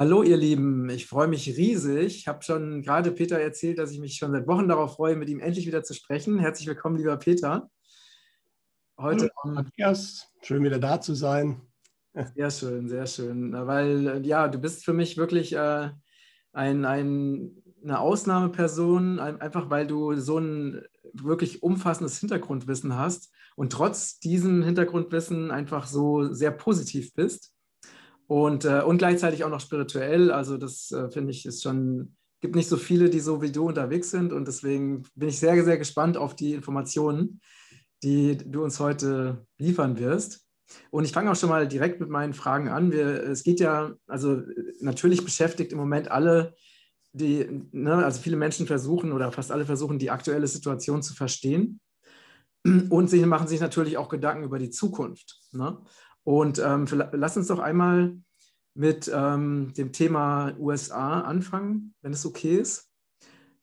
[0.00, 2.18] Hallo ihr Lieben, ich freue mich riesig.
[2.18, 5.28] Ich habe schon gerade Peter erzählt, dass ich mich schon seit Wochen darauf freue, mit
[5.28, 6.38] ihm endlich wieder zu sprechen.
[6.38, 7.68] Herzlich willkommen, lieber Peter.
[8.96, 11.62] Heute Hallo, Matthias, schön wieder da zu sein.
[12.36, 13.52] Sehr schön, sehr schön.
[13.52, 15.90] Weil ja, du bist für mich wirklich äh,
[16.52, 20.80] ein, ein, eine Ausnahmeperson, einfach weil du so ein
[21.12, 27.52] wirklich umfassendes Hintergrundwissen hast und trotz diesem Hintergrundwissen einfach so sehr positiv bist
[28.28, 30.30] und, äh, und gleichzeitig auch noch spirituell.
[30.30, 33.66] Also das äh, finde ich ist schon, gibt nicht so viele, die so wie du
[33.66, 37.40] unterwegs sind und deswegen bin ich sehr, sehr gespannt auf die Informationen,
[38.04, 40.44] die du uns heute liefern wirst.
[40.90, 42.92] Und ich fange auch schon mal direkt mit meinen Fragen an.
[42.92, 44.42] Wir, es geht ja, also
[44.80, 46.54] natürlich beschäftigt im Moment alle,
[47.12, 51.80] die, ne, also viele Menschen versuchen oder fast alle versuchen, die aktuelle Situation zu verstehen.
[52.90, 55.40] Und sie machen sich natürlich auch Gedanken über die Zukunft.
[55.52, 55.78] Ne?
[56.28, 58.14] Und ähm, lass uns doch einmal
[58.74, 62.90] mit ähm, dem Thema USA anfangen, wenn es okay ist.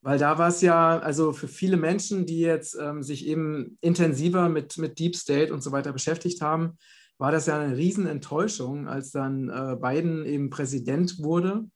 [0.02, 4.50] Weil da war es ja, also für viele Menschen, die jetzt ähm, sich eben intensiver
[4.50, 6.80] mit, mit Deep State und so weiter beschäftigt haben,
[7.20, 11.70] war das ja eine Riesenenttäuschung, als dann äh, Biden eben Präsident wurde,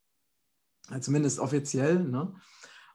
[1.02, 2.04] zumindest offiziell.
[2.04, 2.34] Ne?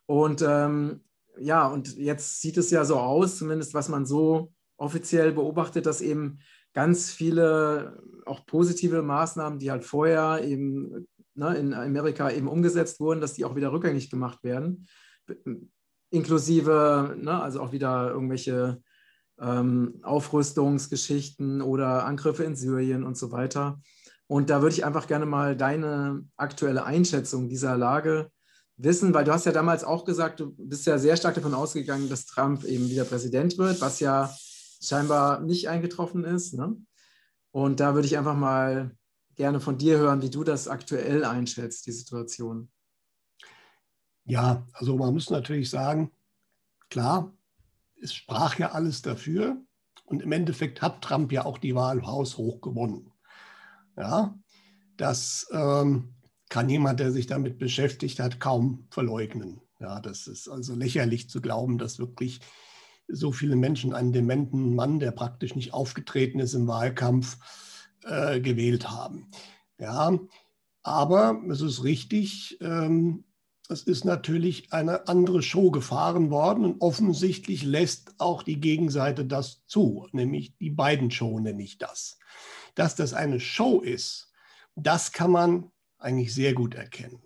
[0.07, 1.05] Und ähm,
[1.39, 6.01] ja, und jetzt sieht es ja so aus, zumindest was man so offiziell beobachtet, dass
[6.01, 6.41] eben
[6.75, 13.21] ganz viele auch positive Maßnahmen, die halt vorher eben ne, in Amerika eben umgesetzt wurden,
[13.21, 14.87] dass die auch wieder rückgängig gemacht werden.
[16.11, 18.83] Inklusive, ne, also auch wieder irgendwelche
[19.41, 23.81] ähm, Aufrüstungsgeschichten oder Angriffe in Syrien und so weiter.
[24.27, 28.31] Und da würde ich einfach gerne mal deine aktuelle Einschätzung dieser Lage
[28.77, 32.09] wissen, weil du hast ja damals auch gesagt, du bist ja sehr stark davon ausgegangen,
[32.09, 34.35] dass Trump eben wieder Präsident wird, was ja
[34.89, 36.55] scheinbar nicht eingetroffen ist.
[36.55, 36.77] Ne?
[37.51, 38.97] Und da würde ich einfach mal
[39.37, 42.71] gerne von dir hören, wie du das aktuell einschätzt, die Situation.
[44.25, 46.11] Ja, also man muss natürlich sagen,
[46.89, 47.33] klar,
[48.01, 49.61] es sprach ja alles dafür
[50.05, 53.13] und im Endeffekt hat Trump ja auch die Wahl haushoch gewonnen.
[53.97, 54.39] Ja,
[54.97, 56.15] das ähm,
[56.49, 59.61] kann jemand, der sich damit beschäftigt hat, kaum verleugnen.
[59.81, 62.41] Ja, das ist also lächerlich zu glauben, dass wirklich
[63.09, 67.39] so viele Menschen einen dementen Mann, der praktisch nicht aufgetreten ist im Wahlkampf,
[68.05, 69.31] äh, gewählt haben.
[69.79, 70.19] Ja,
[70.83, 73.25] aber es ist richtig, ähm,
[73.69, 79.65] es ist natürlich eine andere Show gefahren worden und offensichtlich lässt auch die Gegenseite das
[79.67, 82.19] zu, nämlich die beiden Show nenne ich das.
[82.75, 84.33] Dass das eine Show ist,
[84.77, 87.23] das kann man eigentlich sehr gut erkennen.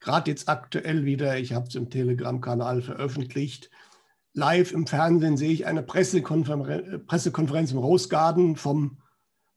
[0.00, 3.70] Gerade jetzt aktuell wieder, ich habe es im Telegram-Kanal veröffentlicht,
[4.38, 6.56] live im Fernsehen sehe ich eine Pressekonfer
[7.06, 8.98] Pressekonferenz im Rose Garden vom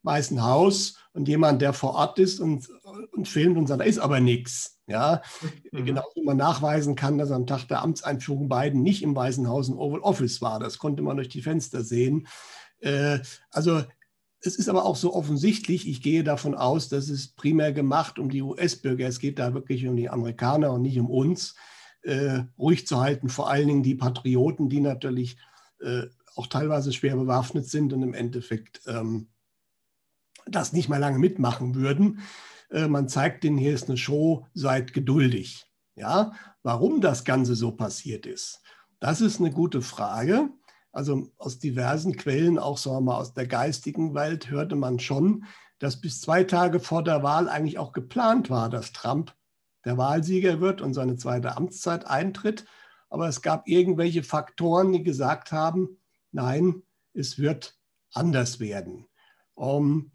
[0.02, 2.68] Weißen Haus und jemand, der vor Ort ist und,
[3.12, 4.80] und filmt und sagt, da ist aber nichts.
[4.88, 5.22] Ja,
[5.70, 5.84] mhm.
[5.84, 9.68] genauso wie man nachweisen kann, dass am Tag der Amtseinführung Biden nicht im Weißen Haus
[9.68, 10.58] im Oval Office war.
[10.58, 12.26] Das konnte man durch die Fenster sehen.
[12.80, 13.20] Äh,
[13.50, 13.82] also
[14.40, 18.28] es ist aber auch so offensichtlich, ich gehe davon aus, dass es primär gemacht um
[18.28, 19.06] die US-Bürger.
[19.06, 21.54] Es geht da wirklich um die Amerikaner und nicht um uns
[22.02, 23.28] äh, ruhig zu halten.
[23.28, 25.36] Vor allen Dingen die Patrioten, die natürlich
[25.80, 26.04] äh,
[26.34, 29.28] auch teilweise schwer bewaffnet sind und im Endeffekt ähm,
[30.46, 32.20] das nicht mal lange mitmachen würden.
[32.70, 35.66] Äh, man zeigt denen, hier ist eine Show, seid geduldig.
[35.94, 36.32] Ja,
[36.62, 38.62] warum das Ganze so passiert ist,
[38.98, 40.48] das ist eine gute Frage.
[40.90, 45.44] Also aus diversen Quellen, auch sagen wir mal aus der geistigen Welt, hörte man schon,
[45.78, 49.34] dass bis zwei Tage vor der Wahl eigentlich auch geplant war, dass Trump
[49.84, 52.64] der Wahlsieger wird und seine zweite Amtszeit eintritt.
[53.08, 55.98] Aber es gab irgendwelche Faktoren, die gesagt haben,
[56.30, 56.82] nein,
[57.14, 57.76] es wird
[58.12, 59.06] anders werden.
[59.54, 60.12] Um,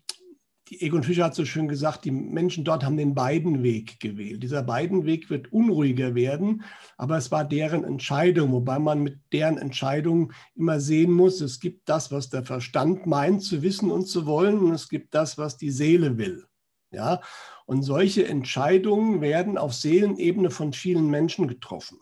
[0.69, 4.43] die Egon Fischer hat so schön gesagt, die Menschen dort haben den Biden-Weg gewählt.
[4.43, 6.63] Dieser Biden-Weg wird unruhiger werden,
[6.97, 11.87] aber es war deren Entscheidung, wobei man mit deren Entscheidung immer sehen muss, es gibt
[11.87, 15.55] das, was der Verstand meint zu wissen und zu wollen, und es gibt das, was
[15.55, 16.46] die Seele will.
[16.91, 17.21] Ja,
[17.65, 21.99] und solche Entscheidungen werden auf Seelenebene von vielen Menschen getroffen.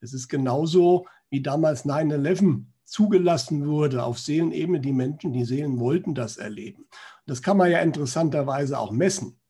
[0.00, 4.80] Es ist genauso wie damals 9-11 zugelassen wurde auf Seelenebene.
[4.80, 6.86] Die Menschen, die Seelen wollten das erleben.
[7.26, 9.40] Das kann man ja interessanterweise auch messen.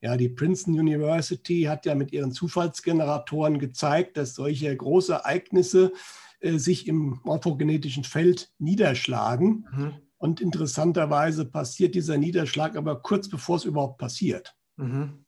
[0.00, 5.92] Ja, die Princeton University hat ja mit ihren Zufallsgeneratoren gezeigt, dass solche große Ereignisse
[6.40, 9.66] äh, sich im morphogenetischen Feld niederschlagen.
[9.72, 9.94] Mhm.
[10.18, 14.56] Und interessanterweise passiert dieser Niederschlag aber kurz bevor es überhaupt passiert.
[14.76, 15.24] Mhm.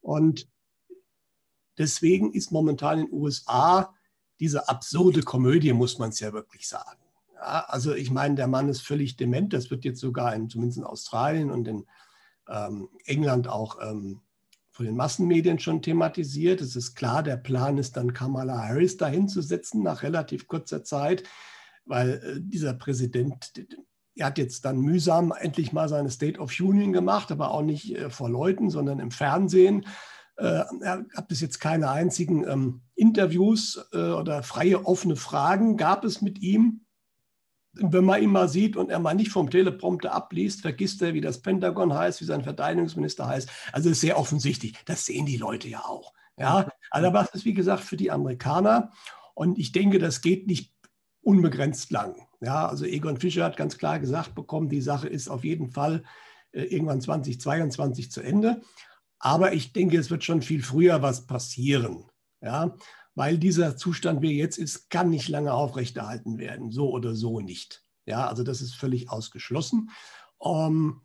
[0.00, 0.48] Und
[1.78, 3.94] deswegen ist momentan in den USA
[4.40, 7.00] diese absurde Komödie, muss man es ja wirklich sagen.
[7.34, 9.52] Ja, also ich meine, der Mann ist völlig dement.
[9.52, 11.86] Das wird jetzt sogar in, zumindest in Australien und in
[12.48, 14.20] ähm, England auch ähm,
[14.70, 16.60] von den Massenmedien schon thematisiert.
[16.60, 20.82] Es ist klar, der Plan ist dann Kamala Harris dahin zu setzen nach relativ kurzer
[20.82, 21.24] Zeit,
[21.84, 23.52] weil äh, dieser Präsident,
[24.14, 27.96] er hat jetzt dann mühsam endlich mal seine State of Union gemacht, aber auch nicht
[27.96, 29.86] äh, vor Leuten, sondern im Fernsehen.
[30.36, 36.04] Äh, er hat bis jetzt keine einzigen ähm, Interviews äh, oder freie offene Fragen gab
[36.04, 36.82] es mit ihm
[37.74, 41.20] wenn man ihn mal sieht und er mal nicht vom Teleprompter abliest, vergisst er, wie
[41.20, 43.48] das Pentagon heißt, wie sein Verteidigungsminister heißt.
[43.72, 44.74] Also ist sehr offensichtlich.
[44.84, 46.12] Das sehen die Leute ja auch.
[46.38, 48.90] Ja, also aber es ist wie gesagt für die Amerikaner
[49.34, 50.72] und ich denke, das geht nicht
[51.22, 52.16] unbegrenzt lang.
[52.42, 56.02] Ja, also Egon Fischer hat ganz klar gesagt bekommen, die Sache ist auf jeden Fall
[56.50, 58.62] äh, irgendwann 2022 zu Ende.
[59.20, 62.04] Aber ich denke, es wird schon viel früher was passieren.
[62.40, 62.76] Ja,
[63.14, 67.38] weil dieser Zustand, wie er jetzt ist, kann nicht lange aufrechterhalten werden, so oder so
[67.38, 67.84] nicht.
[68.06, 69.90] Ja, also das ist völlig ausgeschlossen.
[70.44, 71.02] Ähm,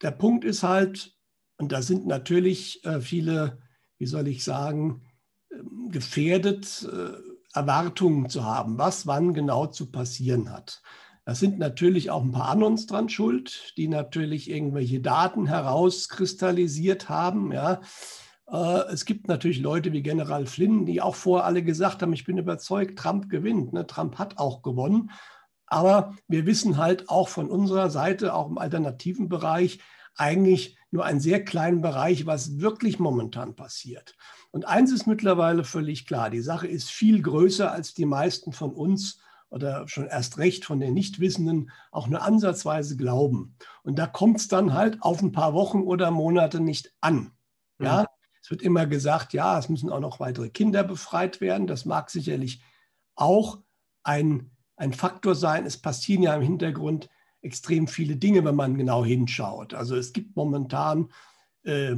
[0.00, 1.14] der Punkt ist halt,
[1.58, 3.60] und da sind natürlich äh, viele,
[3.98, 5.02] wie soll ich sagen,
[5.50, 5.56] äh,
[5.90, 10.82] gefährdet, äh, Erwartungen zu haben, was wann genau zu passieren hat.
[11.24, 17.52] Da sind natürlich auch ein paar Anons dran schuld, die natürlich irgendwelche Daten herauskristallisiert haben.
[17.52, 17.82] Ja.
[18.50, 22.24] Äh, es gibt natürlich Leute wie General Flynn, die auch vorher alle gesagt haben, ich
[22.24, 23.74] bin überzeugt, Trump gewinnt.
[23.74, 23.86] Ne?
[23.86, 25.10] Trump hat auch gewonnen.
[25.66, 29.80] Aber wir wissen halt auch von unserer Seite, auch im alternativen Bereich,
[30.16, 34.16] eigentlich nur einen sehr kleinen Bereich, was wirklich momentan passiert.
[34.50, 38.72] Und eins ist mittlerweile völlig klar, die Sache ist viel größer, als die meisten von
[38.72, 39.20] uns
[39.50, 43.56] oder schon erst recht von den Nichtwissenden auch nur ansatzweise glauben.
[43.82, 47.32] Und da kommt es dann halt auf ein paar Wochen oder Monate nicht an.
[47.78, 48.06] Ja, mhm.
[48.48, 51.66] Es wird immer gesagt, ja, es müssen auch noch weitere Kinder befreit werden.
[51.66, 52.62] Das mag sicherlich
[53.14, 53.58] auch
[54.02, 55.66] ein, ein Faktor sein.
[55.66, 57.10] Es passieren ja im Hintergrund
[57.48, 59.72] extrem viele Dinge, wenn man genau hinschaut.
[59.72, 61.10] Also es gibt momentan
[61.64, 61.96] äh,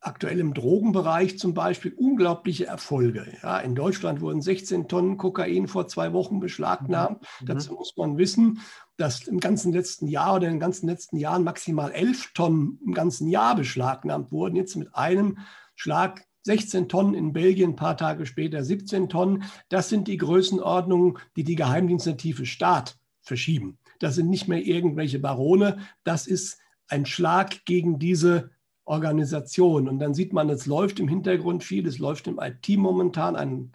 [0.00, 3.26] aktuell im Drogenbereich zum Beispiel unglaubliche Erfolge.
[3.42, 7.20] Ja, in Deutschland wurden 16 Tonnen Kokain vor zwei Wochen beschlagnahmt.
[7.40, 7.46] Mhm.
[7.46, 8.60] Dazu muss man wissen,
[8.96, 12.94] dass im ganzen letzten Jahr oder in den ganzen letzten Jahren maximal 11 Tonnen im
[12.94, 14.56] ganzen Jahr beschlagnahmt wurden.
[14.56, 15.38] Jetzt mit einem
[15.74, 19.44] Schlag 16 Tonnen in Belgien, ein paar Tage später 17 Tonnen.
[19.68, 23.78] Das sind die Größenordnungen, die die Geheimdienste tiefe Staat verschieben.
[24.02, 25.78] Das sind nicht mehr irgendwelche Barone.
[26.04, 26.58] Das ist
[26.88, 28.50] ein Schlag gegen diese
[28.84, 29.88] Organisation.
[29.88, 33.72] Und dann sieht man, es läuft im Hintergrund viel, es läuft im IT momentan ein,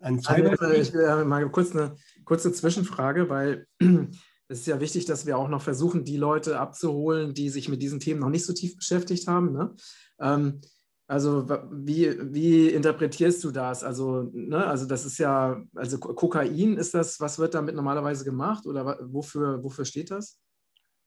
[0.00, 0.50] ein Cyber.
[0.50, 3.66] Also, ich will mal kurz eine kurze Zwischenfrage, weil
[4.48, 7.82] es ist ja wichtig, dass wir auch noch versuchen, die Leute abzuholen, die sich mit
[7.82, 9.52] diesen Themen noch nicht so tief beschäftigt haben.
[9.52, 9.74] Ne?
[10.20, 10.60] Ähm,
[11.06, 13.84] also wie, wie interpretierst du das?
[13.84, 18.66] Also, ne, also das ist ja, also Kokain ist das, was wird damit normalerweise gemacht
[18.66, 20.38] oder wofür, wofür steht das?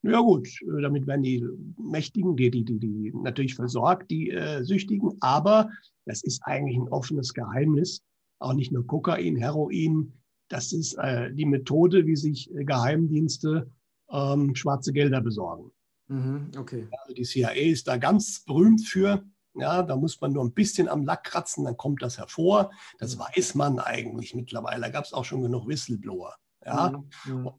[0.02, 0.48] Ja gut,
[0.82, 1.46] damit werden die
[1.78, 5.70] Mächtigen, die, die, die, die natürlich versorgt, die äh, Süchtigen, aber
[6.06, 8.02] das ist eigentlich ein offenes Geheimnis.
[8.40, 10.14] Auch nicht nur Kokain, Heroin,
[10.48, 13.70] das ist äh, die Methode, wie sich äh, Geheimdienste
[14.10, 15.72] ähm, schwarze Gelder besorgen.
[16.08, 16.88] Mhm, okay.
[17.04, 19.24] Also die CIA ist da ganz berühmt für.
[19.60, 22.72] Ja, da muss man nur ein bisschen am Lack kratzen, dann kommt das hervor.
[22.98, 23.22] Das mhm.
[23.22, 24.82] weiß man eigentlich mittlerweile.
[24.82, 26.36] Da gab es auch schon genug Whistleblower.
[26.66, 27.04] Ja.
[27.26, 27.50] Mhm, mhm.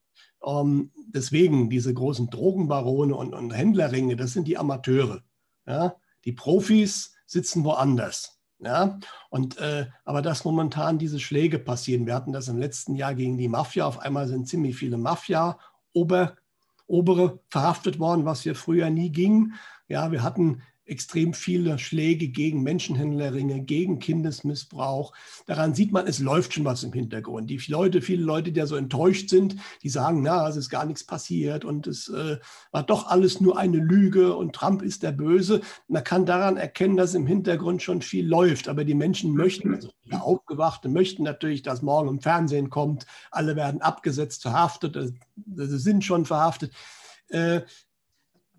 [0.45, 5.23] Ähm, deswegen diese großen Drogenbarone und, und Händlerringe, das sind die Amateure.
[5.66, 5.97] Ja?
[6.25, 8.40] Die Profis sitzen woanders.
[8.62, 8.99] Ja,
[9.30, 13.38] und äh, aber dass momentan diese Schläge passieren, wir hatten das im letzten Jahr gegen
[13.38, 13.87] die Mafia.
[13.87, 16.37] Auf einmal sind ziemlich viele Mafia-Obere
[17.49, 19.54] verhaftet worden, was hier früher nie ging.
[19.88, 25.12] Ja, wir hatten extrem viele Schläge gegen Menschenhändlerringe, gegen Kindesmissbrauch.
[25.47, 27.49] Daran sieht man, es läuft schon was im Hintergrund.
[27.49, 30.85] Die Leute, viele Leute, die ja so enttäuscht sind, die sagen, na, es ist gar
[30.85, 32.38] nichts passiert und es äh,
[32.73, 35.61] war doch alles nur eine Lüge und Trump ist der Böse.
[35.88, 38.68] Man kann daran erkennen, dass im Hintergrund schon viel läuft.
[38.68, 43.56] Aber die Menschen möchten, also die Aufgewachte möchten natürlich, dass morgen im Fernsehen kommt, alle
[43.56, 45.12] werden abgesetzt, verhaftet, äh,
[45.47, 46.73] sind schon verhaftet.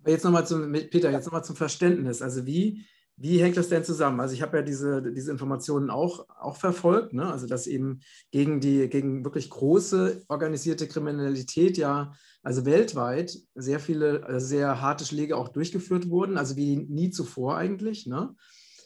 [0.05, 2.21] Jetzt nochmal zum, Peter, jetzt nochmal zum Verständnis.
[2.21, 2.85] Also wie,
[3.17, 4.19] wie hängt das denn zusammen?
[4.19, 7.31] Also ich habe ja diese, diese Informationen auch, auch verfolgt, ne?
[7.31, 7.99] also dass eben
[8.31, 15.05] gegen die, gegen wirklich große organisierte Kriminalität ja, also weltweit sehr viele, also sehr harte
[15.05, 18.07] Schläge auch durchgeführt wurden, also wie nie zuvor eigentlich.
[18.07, 18.35] Ne?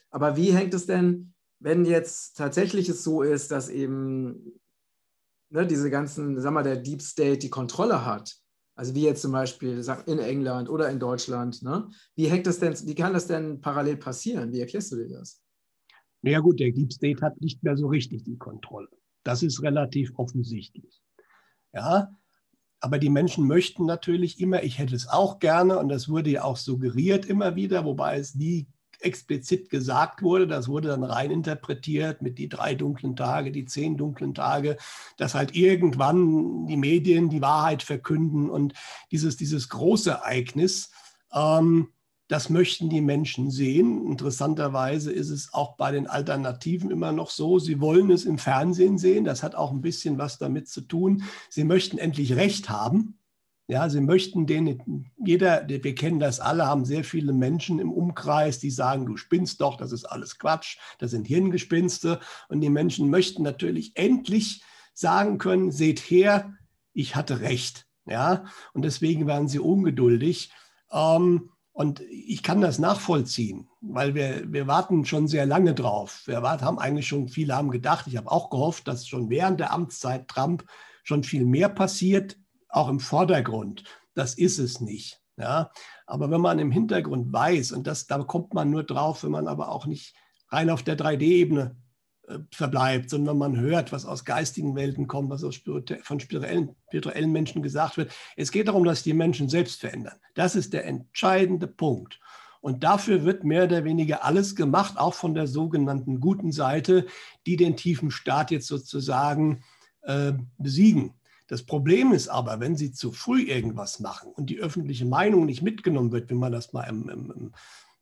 [0.10, 4.60] Aber wie hängt es denn, wenn jetzt tatsächlich es so ist, dass eben
[5.50, 8.36] ne, diese ganzen, sag mal, der Deep State die Kontrolle hat
[8.75, 11.63] also wie jetzt zum Beispiel in England oder in Deutschland.
[11.63, 11.89] Ne?
[12.15, 14.51] Wie, hängt das denn, wie kann das denn parallel passieren?
[14.51, 15.41] Wie erklärst du dir das?
[16.22, 18.89] Naja gut, der Deep State hat nicht mehr so richtig die Kontrolle.
[19.24, 21.01] Das ist relativ offensichtlich.
[21.74, 22.10] Ja,
[22.79, 26.44] aber die Menschen möchten natürlich immer, ich hätte es auch gerne und das wurde ja
[26.44, 28.67] auch suggeriert immer wieder, wobei es nie
[28.99, 30.47] explizit gesagt wurde.
[30.47, 34.77] Das wurde dann rein interpretiert mit die drei dunklen Tage, die zehn dunklen Tage,
[35.17, 38.73] dass halt irgendwann die Medien die Wahrheit verkünden und
[39.11, 40.91] dieses, dieses große Ereignis,
[41.33, 41.89] ähm,
[42.27, 44.07] das möchten die Menschen sehen.
[44.07, 47.59] Interessanterweise ist es auch bei den Alternativen immer noch so.
[47.59, 49.25] Sie wollen es im Fernsehen sehen.
[49.25, 51.23] Das hat auch ein bisschen was damit zu tun.
[51.49, 53.19] Sie möchten endlich Recht haben.
[53.67, 58.60] Ja, sie möchten den, jeder, wir kennen das alle, haben sehr viele Menschen im Umkreis,
[58.60, 62.19] die sagen, du spinnst doch, das ist alles Quatsch, das sind Hirngespinste.
[62.48, 66.53] Und die Menschen möchten natürlich endlich sagen können, seht her,
[66.93, 67.88] ich hatte recht.
[68.05, 70.51] Ja, und deswegen werden sie ungeduldig.
[70.91, 76.22] Ähm, und ich kann das nachvollziehen, weil wir, wir warten schon sehr lange drauf.
[76.25, 79.74] Wir haben eigentlich schon, viele haben gedacht, ich habe auch gehofft, dass schon während der
[79.74, 80.65] Amtszeit Trump
[81.03, 82.38] schon viel mehr passiert
[82.75, 83.84] auch im Vordergrund.
[84.13, 85.22] Das ist es nicht.
[85.38, 85.72] Ja?
[86.05, 89.48] Aber wenn man im Hintergrund weiß, und das, da kommt man nur drauf, wenn man
[89.48, 90.15] aber auch nicht
[90.50, 91.75] rein auf der 3D-Ebene
[92.27, 96.75] äh, verbleibt, sondern man hört, was aus geistigen Welten kommt, was aus spiritu von spirituellen,
[96.88, 98.12] spirituellen Menschen gesagt wird.
[98.36, 100.15] Es geht darum, dass die Menschen selbst verändern.
[100.36, 102.20] Das ist der entscheidende Punkt.
[102.62, 107.05] Und dafür wird mehr oder weniger alles gemacht, auch von der sogenannten guten Seite,
[107.46, 109.63] die den tiefen Staat jetzt sozusagen
[110.01, 111.13] äh, besiegen.
[111.47, 115.61] Das Problem ist aber, wenn Sie zu früh irgendwas machen und die öffentliche Meinung nicht
[115.61, 117.53] mitgenommen wird, wenn man das mal im, im,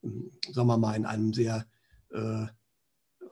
[0.01, 1.65] im sagen wir mal, in einem sehr,
[2.11, 2.45] äh,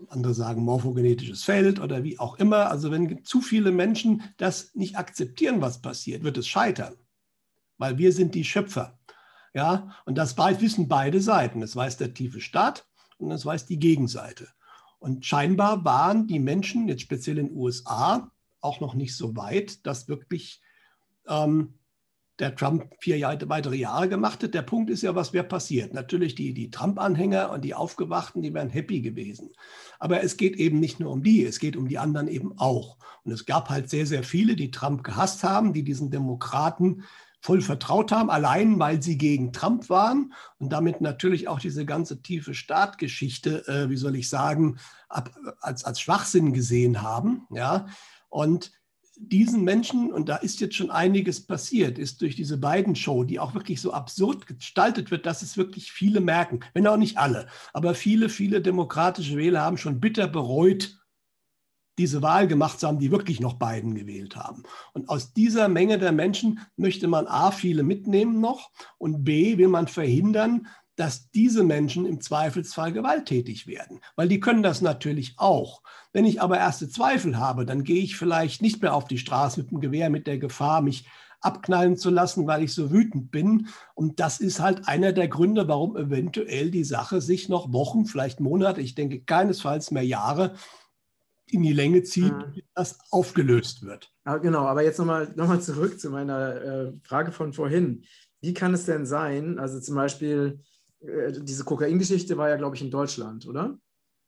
[0.10, 4.98] andere sagen, morphogenetisches Feld oder wie auch immer, also wenn zu viele Menschen das nicht
[4.98, 6.96] akzeptieren, was passiert, wird es scheitern,
[7.78, 9.00] weil wir sind die Schöpfer.
[9.54, 11.60] Ja, und das wissen beide Seiten.
[11.60, 12.88] Das weiß der tiefe Staat
[13.18, 14.48] und das weiß die Gegenseite.
[15.00, 18.31] Und scheinbar waren die Menschen, jetzt speziell in den USA,
[18.62, 20.62] auch noch nicht so weit, dass wirklich
[21.28, 21.76] ähm,
[22.42, 24.54] der Trump vier Jahre, weitere Jahre gemacht hat.
[24.54, 25.94] Der Punkt ist ja, was wäre passiert?
[25.94, 29.52] Natürlich die, die Trump-Anhänger und die Aufgewachten, die wären happy gewesen.
[30.00, 32.98] Aber es geht eben nicht nur um die, es geht um die anderen eben auch.
[33.24, 37.04] Und es gab halt sehr, sehr viele, die Trump gehasst haben, die diesen Demokraten
[37.42, 42.22] voll vertraut haben, allein weil sie gegen Trump waren und damit natürlich auch diese ganze
[42.22, 44.78] tiefe Staatgeschichte, äh, wie soll ich sagen,
[45.10, 47.48] ab, als, als Schwachsinn gesehen haben.
[47.50, 47.88] Ja,
[48.32, 48.72] und
[49.18, 53.40] diesen Menschen, und da ist jetzt schon einiges passiert, ist durch diese beiden Show, die
[53.40, 57.48] auch wirklich so absurd gestaltet wird, dass es wirklich viele merken, wenn auch nicht alle,
[57.74, 60.98] aber viele, viele demokratische Wähler haben schon bitter bereut,
[61.98, 64.64] diese Wahl gemacht zu haben, die wirklich noch Biden gewählt haben.
[64.94, 69.68] Und aus dieser Menge der Menschen möchte man A, viele mitnehmen noch und B, will
[69.68, 70.68] man verhindern,
[71.02, 75.82] dass diese Menschen im Zweifelsfall gewalttätig werden, weil die können das natürlich auch.
[76.14, 79.60] Wenn ich aber erste Zweifel habe, dann gehe ich vielleicht nicht mehr auf die Straße
[79.60, 81.08] mit dem Gewehr mit der Gefahr, mich
[81.40, 83.68] abknallen zu lassen, weil ich so wütend bin.
[83.96, 88.40] Und das ist halt einer der Gründe, warum eventuell die Sache sich noch Wochen, vielleicht
[88.40, 90.54] Monate, ich denke keinesfalls mehr Jahre
[91.48, 92.54] in die Länge zieht, mhm.
[92.54, 94.14] bis das aufgelöst wird.
[94.28, 98.04] Ja, genau, aber jetzt nochmal noch mal zurück zu meiner äh, Frage von vorhin.
[98.40, 100.60] Wie kann es denn sein, also zum Beispiel,
[101.02, 103.78] äh, diese Kokain-Geschichte war ja, glaube ich, in Deutschland, oder?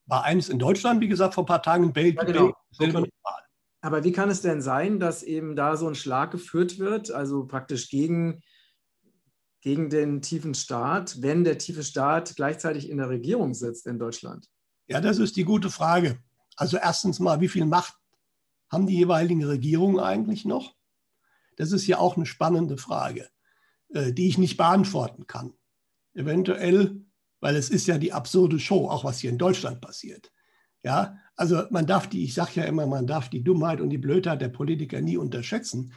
[0.06, 2.18] War eines in Deutschland, wie gesagt, vor ein paar Tagen in Belgien.
[2.18, 2.54] Ja, genau.
[2.80, 3.10] okay.
[3.82, 7.46] Aber wie kann es denn sein, dass eben da so ein Schlag geführt wird, also
[7.46, 8.42] praktisch gegen,
[9.62, 14.48] gegen den tiefen Staat, wenn der tiefe Staat gleichzeitig in der Regierung sitzt in Deutschland?
[14.88, 16.18] Ja, das ist die gute Frage.
[16.56, 17.96] Also erstens mal, wie viel Macht
[18.72, 20.76] haben die jeweiligen Regierungen eigentlich noch?
[21.58, 23.30] Das ist ja auch eine spannende Frage,
[23.90, 25.54] äh, die ich nicht beantworten kann
[26.14, 27.02] eventuell,
[27.40, 30.32] weil es ist ja die absurde Show, auch was hier in Deutschland passiert.
[30.84, 33.98] Ja, also man darf die, ich sage ja immer, man darf die Dummheit und die
[33.98, 35.94] Blödheit der Politiker nie unterschätzen.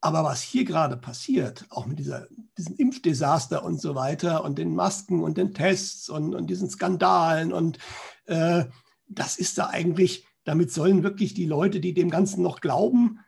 [0.00, 2.26] Aber was hier gerade passiert, auch mit dieser,
[2.58, 7.52] diesem Impfdesaster und so weiter und den Masken und den Tests und, und diesen Skandalen
[7.52, 7.78] und
[8.26, 8.64] äh,
[9.06, 13.20] das ist da eigentlich, damit sollen wirklich die Leute, die dem Ganzen noch glauben,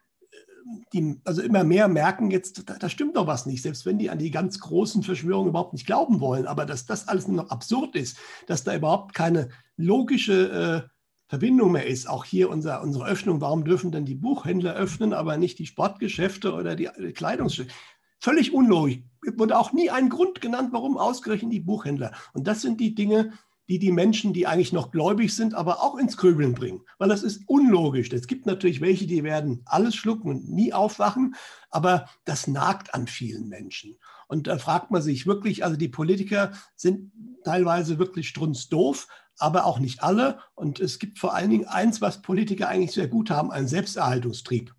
[0.92, 4.10] die also immer mehr merken jetzt, da, da, stimmt doch was nicht, selbst wenn die
[4.10, 7.94] an die ganz großen Verschwörungen überhaupt nicht glauben wollen, aber dass das alles noch absurd
[7.96, 10.96] ist, dass da überhaupt keine logische äh,
[11.28, 12.08] Verbindung mehr ist.
[12.08, 16.52] Auch hier unser, unsere Öffnung, warum dürfen denn die Buchhändler öffnen, aber nicht die Sportgeschäfte
[16.52, 17.74] oder die Kleidungsgeschäfte?
[18.18, 19.00] Völlig unlogisch.
[19.36, 22.12] Wurde auch nie ein Grund genannt, warum ausgerechnet die Buchhändler.
[22.32, 23.32] Und das sind die Dinge,
[23.68, 26.82] die die Menschen, die eigentlich noch gläubig sind, aber auch ins Grübeln bringen.
[26.98, 28.12] Weil das ist unlogisch.
[28.12, 31.34] Es gibt natürlich welche, die werden alles schlucken und nie aufwachen,
[31.70, 33.98] aber das nagt an vielen Menschen.
[34.28, 37.12] Und da fragt man sich wirklich, also die Politiker sind
[37.44, 39.08] teilweise wirklich strunzdoof,
[39.38, 40.40] aber auch nicht alle.
[40.54, 44.74] Und es gibt vor allen Dingen eins, was Politiker eigentlich sehr gut haben, einen Selbsterhaltungstrieb.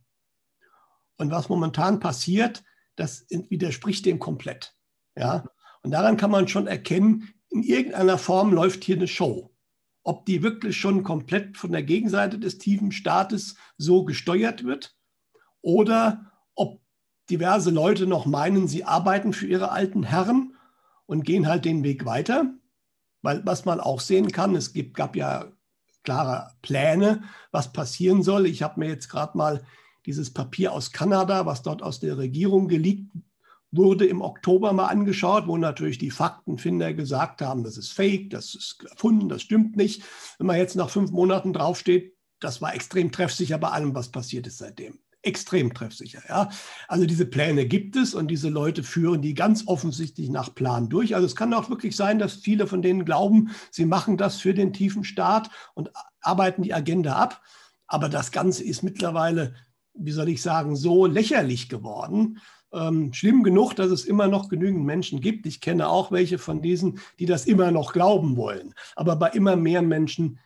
[1.18, 2.64] Und was momentan passiert,
[2.96, 4.76] das widerspricht dem komplett.
[5.16, 5.46] Ja,
[5.82, 9.52] und daran kann man schon erkennen, in irgendeiner Form läuft hier eine Show.
[10.04, 14.96] Ob die wirklich schon komplett von der Gegenseite des tiefen Staates so gesteuert wird
[15.62, 16.82] oder ob
[17.30, 20.56] diverse Leute noch meinen, sie arbeiten für ihre alten Herren
[21.06, 22.54] und gehen halt den Weg weiter.
[23.22, 25.52] Weil was man auch sehen kann, es gibt, gab ja
[26.04, 28.46] klare Pläne, was passieren soll.
[28.46, 29.64] Ich habe mir jetzt gerade mal
[30.06, 33.12] dieses Papier aus Kanada, was dort aus der Regierung geleakt
[33.72, 38.56] wurde, im Oktober mal angeschaut, wo natürlich die Faktenfinder gesagt haben, das ist fake, das
[38.56, 40.04] ist erfunden, das stimmt nicht.
[40.38, 44.48] Wenn man jetzt nach fünf Monaten draufsteht, das war extrem treffsicher bei allem, was passiert
[44.48, 46.22] ist seitdem extrem treffsicher.
[46.28, 46.50] Ja?
[46.88, 51.16] Also diese Pläne gibt es und diese Leute führen die ganz offensichtlich nach Plan durch.
[51.16, 54.54] Also es kann auch wirklich sein, dass viele von denen glauben, sie machen das für
[54.54, 57.42] den tiefen Staat und arbeiten die Agenda ab.
[57.88, 59.56] Aber das Ganze ist mittlerweile,
[59.94, 62.40] wie soll ich sagen, so lächerlich geworden.
[62.78, 65.46] Ähm, schlimm genug, dass es immer noch genügend Menschen gibt.
[65.46, 68.74] Ich kenne auch welche von diesen, die das immer noch glauben wollen.
[68.96, 70.40] Aber bei immer mehr Menschen,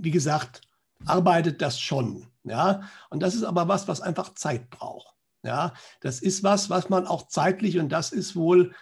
[0.00, 0.60] wie gesagt,
[1.06, 2.26] arbeitet das schon.
[2.44, 5.14] Ja, und das ist aber was, was einfach Zeit braucht.
[5.42, 8.74] Ja, das ist was, was man auch zeitlich, und das ist wohl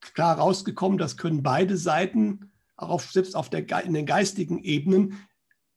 [0.00, 5.27] klar rausgekommen, das können beide Seiten, auch auf, selbst auf der, in den geistigen Ebenen,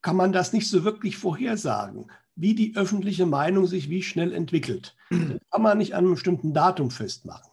[0.01, 4.95] kann man das nicht so wirklich vorhersagen, wie die öffentliche Meinung sich wie schnell entwickelt.
[5.09, 7.51] Das kann man nicht an einem bestimmten Datum festmachen.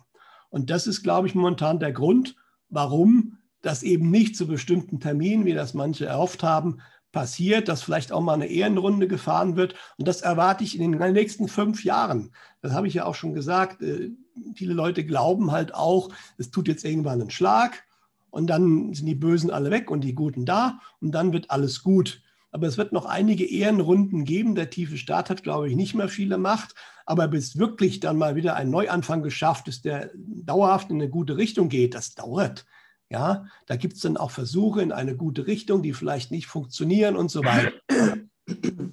[0.51, 2.37] Und das ist, glaube ich, momentan der Grund,
[2.71, 6.79] warum das eben nicht zu bestimmten Terminen, wie das manche erhofft haben,
[7.13, 9.75] passiert, dass vielleicht auch mal eine Ehrenrunde gefahren wird.
[9.99, 12.33] Und das erwarte ich in den nächsten fünf Jahren.
[12.61, 13.83] Das habe ich ja auch schon gesagt.
[13.83, 14.11] Äh,
[14.55, 17.85] viele Leute glauben halt auch, es tut jetzt irgendwann einen Schlag
[18.31, 21.83] und dann sind die Bösen alle weg und die Guten da und dann wird alles
[21.83, 22.23] gut.
[22.51, 24.55] Aber es wird noch einige Ehrenrunden geben.
[24.55, 26.75] Der tiefe Staat hat, glaube ich, nicht mehr viele Macht.
[27.05, 31.37] Aber bis wirklich dann mal wieder ein Neuanfang geschafft ist, der dauerhaft in eine gute
[31.37, 32.65] Richtung geht, das dauert.
[33.11, 37.17] Ja, da gibt es dann auch Versuche in eine gute Richtung, die vielleicht nicht funktionieren
[37.17, 37.73] und so weiter.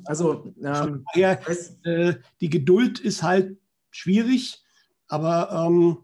[0.04, 1.40] Also ähm, daher,
[1.84, 3.58] äh, die Geduld ist halt
[3.90, 4.62] schwierig,
[5.08, 6.00] aber ähm,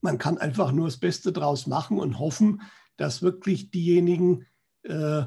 [0.00, 2.60] man kann einfach nur das Beste draus machen und hoffen,
[2.96, 4.46] dass wirklich diejenigen,
[4.82, 5.24] äh,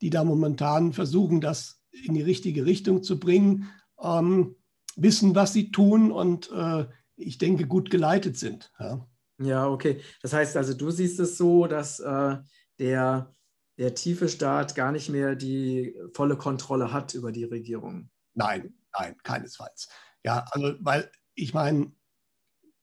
[0.00, 4.56] die da momentan versuchen, das in die richtige Richtung zu bringen, ähm,
[4.96, 6.86] wissen, was sie tun und äh,
[7.16, 8.72] ich denke, gut geleitet sind.
[8.78, 9.06] Ja.
[9.42, 10.00] Ja, okay.
[10.22, 12.36] Das heißt also, du siehst es so, dass äh,
[12.78, 13.34] der,
[13.78, 18.10] der tiefe Staat gar nicht mehr die volle Kontrolle hat über die Regierung.
[18.34, 19.88] Nein, nein, keinesfalls.
[20.24, 21.90] Ja, also, weil ich meine,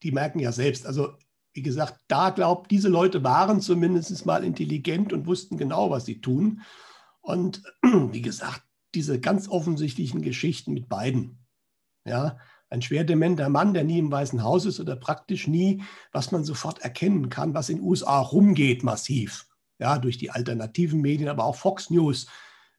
[0.01, 1.13] die merken ja selbst, also
[1.53, 6.21] wie gesagt, da glaubt, diese Leute waren zumindest mal intelligent und wussten genau, was sie
[6.21, 6.61] tun.
[7.27, 8.63] Und wie gesagt,
[8.95, 11.45] diese ganz offensichtlichen Geschichten mit beiden,
[12.05, 12.37] ja,
[12.69, 16.45] ein schwer dementer Mann, der nie im Weißen Haus ist oder praktisch nie, was man
[16.45, 19.45] sofort erkennen kann, was in den USA rumgeht massiv.
[19.77, 22.27] Ja, durch die alternativen Medien, aber auch Fox News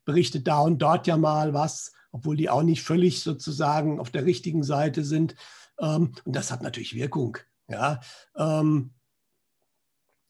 [0.07, 4.25] berichtet da und dort ja mal was, obwohl die auch nicht völlig sozusagen auf der
[4.25, 5.37] richtigen Seite sind.
[5.79, 7.37] Ähm, und das hat natürlich Wirkung.
[7.69, 8.01] Ja,
[8.35, 8.95] ähm,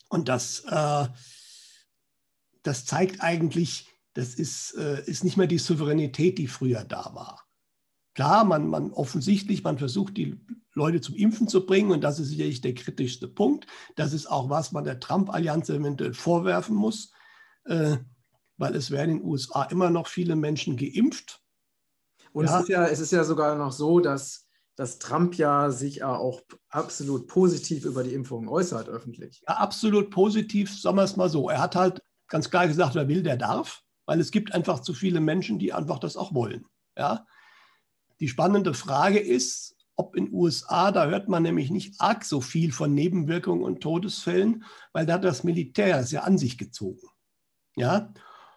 [0.08, 1.06] und das, äh,
[2.64, 3.86] das zeigt eigentlich,
[4.18, 7.46] das ist, äh, ist nicht mehr die Souveränität, die früher da war.
[8.14, 12.30] Klar, man, man offensichtlich, man versucht, die Leute zum Impfen zu bringen und das ist
[12.30, 13.68] sicherlich der kritischste Punkt.
[13.94, 17.12] Das ist auch, was man der Trump-Allianz eventuell vorwerfen muss,
[17.66, 17.98] äh,
[18.56, 21.40] weil es werden in den USA immer noch viele Menschen geimpft.
[22.32, 22.56] Und ja.
[22.56, 26.42] Es, ist ja, es ist ja sogar noch so, dass, dass Trump ja sich auch
[26.70, 29.44] absolut positiv über die Impfung äußert, öffentlich.
[29.46, 31.48] Ja, absolut positiv, sagen wir es mal so.
[31.48, 34.94] Er hat halt ganz klar gesagt, wer will, der darf, weil es gibt einfach zu
[34.94, 36.64] viele Menschen, die einfach das auch wollen.
[36.96, 37.26] Ja,
[38.20, 42.40] die spannende Frage ist, ob in den USA, da hört man nämlich nicht arg so
[42.40, 47.06] viel von Nebenwirkungen und Todesfällen, weil da hat das Militär es ja an sich gezogen.
[47.76, 48.14] Ja,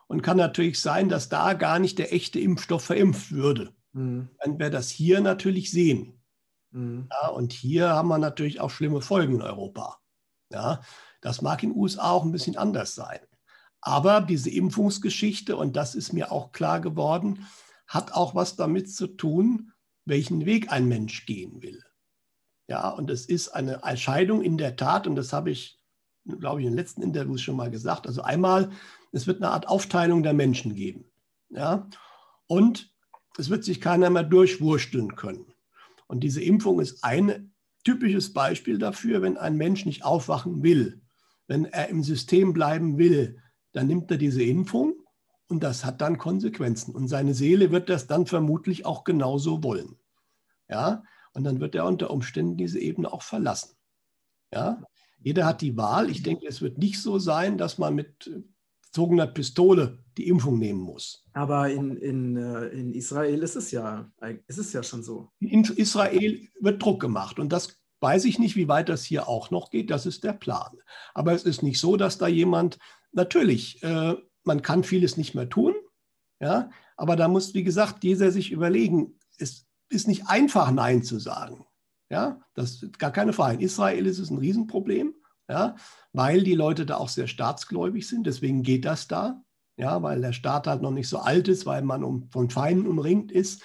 [0.07, 3.75] und kann natürlich sein, dass da gar nicht der echte Impfstoff verimpft würde.
[3.91, 4.29] Mhm.
[4.39, 6.23] Dann wäre das hier natürlich sehen.
[6.71, 7.09] Mhm.
[7.11, 9.97] Ja, und hier haben wir natürlich auch schlimme Folgen in Europa.
[10.49, 10.79] Ja,
[11.19, 13.19] das mag in den USA auch ein bisschen anders sein.
[13.81, 17.47] Aber diese Impfungsgeschichte, und das ist mir auch klar geworden,
[17.87, 19.73] hat auch was damit zu tun,
[20.05, 21.83] welchen Weg ein Mensch gehen will.
[22.67, 25.79] Ja, und es ist eine Entscheidung in der Tat, und das habe ich,
[26.39, 28.07] glaube ich, in den letzten Interviews schon mal gesagt.
[28.07, 28.71] Also einmal,
[29.11, 31.05] es wird eine Art Aufteilung der Menschen geben.
[31.49, 31.89] Ja,
[32.47, 32.93] und
[33.37, 35.53] es wird sich keiner mehr durchwursteln können.
[36.07, 41.01] Und diese Impfung ist ein typisches Beispiel dafür, wenn ein Mensch nicht aufwachen will,
[41.47, 43.40] wenn er im System bleiben will,
[43.73, 44.95] dann nimmt er diese Impfung
[45.47, 46.93] und das hat dann Konsequenzen.
[46.95, 49.97] Und seine Seele wird das dann vermutlich auch genauso wollen.
[50.69, 51.03] Ja,
[51.33, 53.75] und dann wird er unter Umständen diese Ebene auch verlassen.
[54.53, 54.81] Ja,
[55.23, 56.09] Jeder hat die Wahl.
[56.09, 58.29] Ich denke, es wird nicht so sein, dass man mit
[58.81, 61.23] gezogener Pistole die Impfung nehmen muss.
[61.33, 64.11] Aber in, in, äh, in Israel ist es, ja,
[64.47, 65.29] ist es ja schon so.
[65.39, 69.51] In Israel wird Druck gemacht und das weiß ich nicht, wie weit das hier auch
[69.51, 69.91] noch geht.
[69.91, 70.77] Das ist der Plan.
[71.13, 72.79] Aber es ist nicht so, dass da jemand,
[73.11, 75.73] natürlich, äh, man kann vieles nicht mehr tun,
[76.39, 81.19] ja, aber da muss, wie gesagt, jeder sich überlegen, es ist nicht einfach, Nein zu
[81.19, 81.65] sagen.
[82.09, 83.55] Ja, das ist gar keine Frage.
[83.55, 85.13] In Israel ist es ein Riesenproblem
[85.51, 85.75] ja,
[86.13, 88.25] weil die Leute da auch sehr staatsgläubig sind.
[88.25, 89.43] Deswegen geht das da,
[89.77, 92.87] ja, weil der Staat halt noch nicht so alt ist, weil man um, von Feinden
[92.87, 93.61] umringt ist.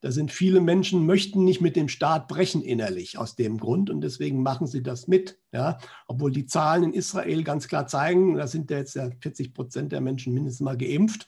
[0.00, 4.00] Da sind viele Menschen, möchten nicht mit dem Staat brechen innerlich aus dem Grund und
[4.00, 5.38] deswegen machen sie das mit.
[5.52, 5.78] Ja?
[6.06, 9.92] Obwohl die Zahlen in Israel ganz klar zeigen, da sind ja jetzt ja 40 Prozent
[9.92, 11.26] der Menschen mindestens mal geimpft,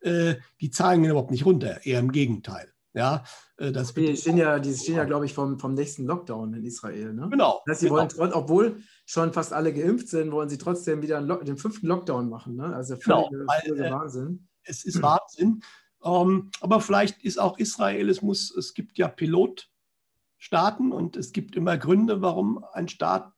[0.00, 2.72] äh, die Zahlen gehen überhaupt nicht runter, eher im Gegenteil.
[2.94, 3.24] Ja,
[3.56, 6.64] äh, das die stehen ja, die stehen ja, glaube ich, vom, vom nächsten Lockdown in
[6.64, 7.14] Israel.
[7.14, 7.28] Ne?
[7.30, 7.62] Genau.
[7.64, 8.08] Das heißt, sie genau.
[8.18, 12.56] wollen, obwohl schon fast alle geimpft sind, wollen sie trotzdem wieder den fünften Lockdown machen.
[12.56, 12.74] Ne?
[12.74, 14.46] Also genau, weil, äh, Wahnsinn.
[14.64, 15.62] Es ist Wahnsinn.
[16.04, 22.22] Ähm, aber vielleicht ist auch Israel, es gibt ja Pilotstaaten und es gibt immer Gründe,
[22.22, 23.32] warum ein Staat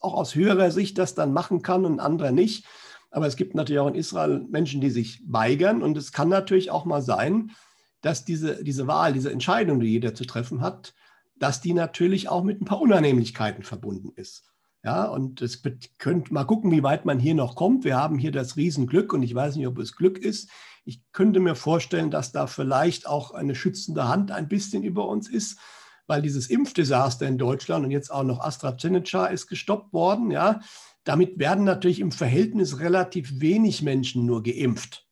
[0.00, 2.66] auch aus höherer Sicht das dann machen kann und ein anderer nicht.
[3.10, 5.82] Aber es gibt natürlich auch in Israel Menschen, die sich weigern.
[5.82, 7.52] Und es kann natürlich auch mal sein,
[8.00, 10.94] dass diese, diese Wahl, diese Entscheidung, die jeder zu treffen hat,
[11.36, 14.53] dass die natürlich auch mit ein paar Unannehmlichkeiten verbunden ist.
[14.84, 15.62] Ja, und es
[15.96, 17.84] könnt mal gucken, wie weit man hier noch kommt.
[17.84, 20.50] Wir haben hier das Riesenglück und ich weiß nicht, ob es Glück ist.
[20.84, 25.30] Ich könnte mir vorstellen, dass da vielleicht auch eine schützende Hand ein bisschen über uns
[25.30, 25.58] ist,
[26.06, 30.30] weil dieses Impfdesaster in Deutschland und jetzt auch noch AstraZeneca ist gestoppt worden.
[30.30, 30.60] Ja,
[31.04, 35.06] damit werden natürlich im Verhältnis relativ wenig Menschen nur geimpft.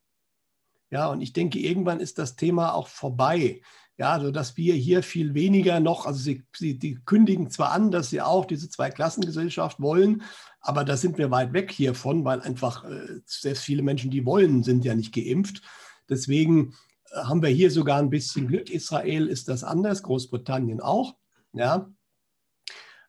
[0.90, 3.62] Ja, und ich denke, irgendwann ist das Thema auch vorbei.
[4.02, 8.10] Ja, sodass wir hier viel weniger noch, also sie, sie die kündigen zwar an, dass
[8.10, 10.22] sie auch diese Zweiklassengesellschaft wollen,
[10.60, 14.64] aber da sind wir weit weg hiervon, weil einfach äh, sehr viele Menschen, die wollen,
[14.64, 15.62] sind ja nicht geimpft.
[16.08, 16.74] Deswegen
[17.12, 18.70] äh, haben wir hier sogar ein bisschen Glück.
[18.70, 21.14] Israel ist das anders, Großbritannien auch.
[21.52, 21.88] Ja.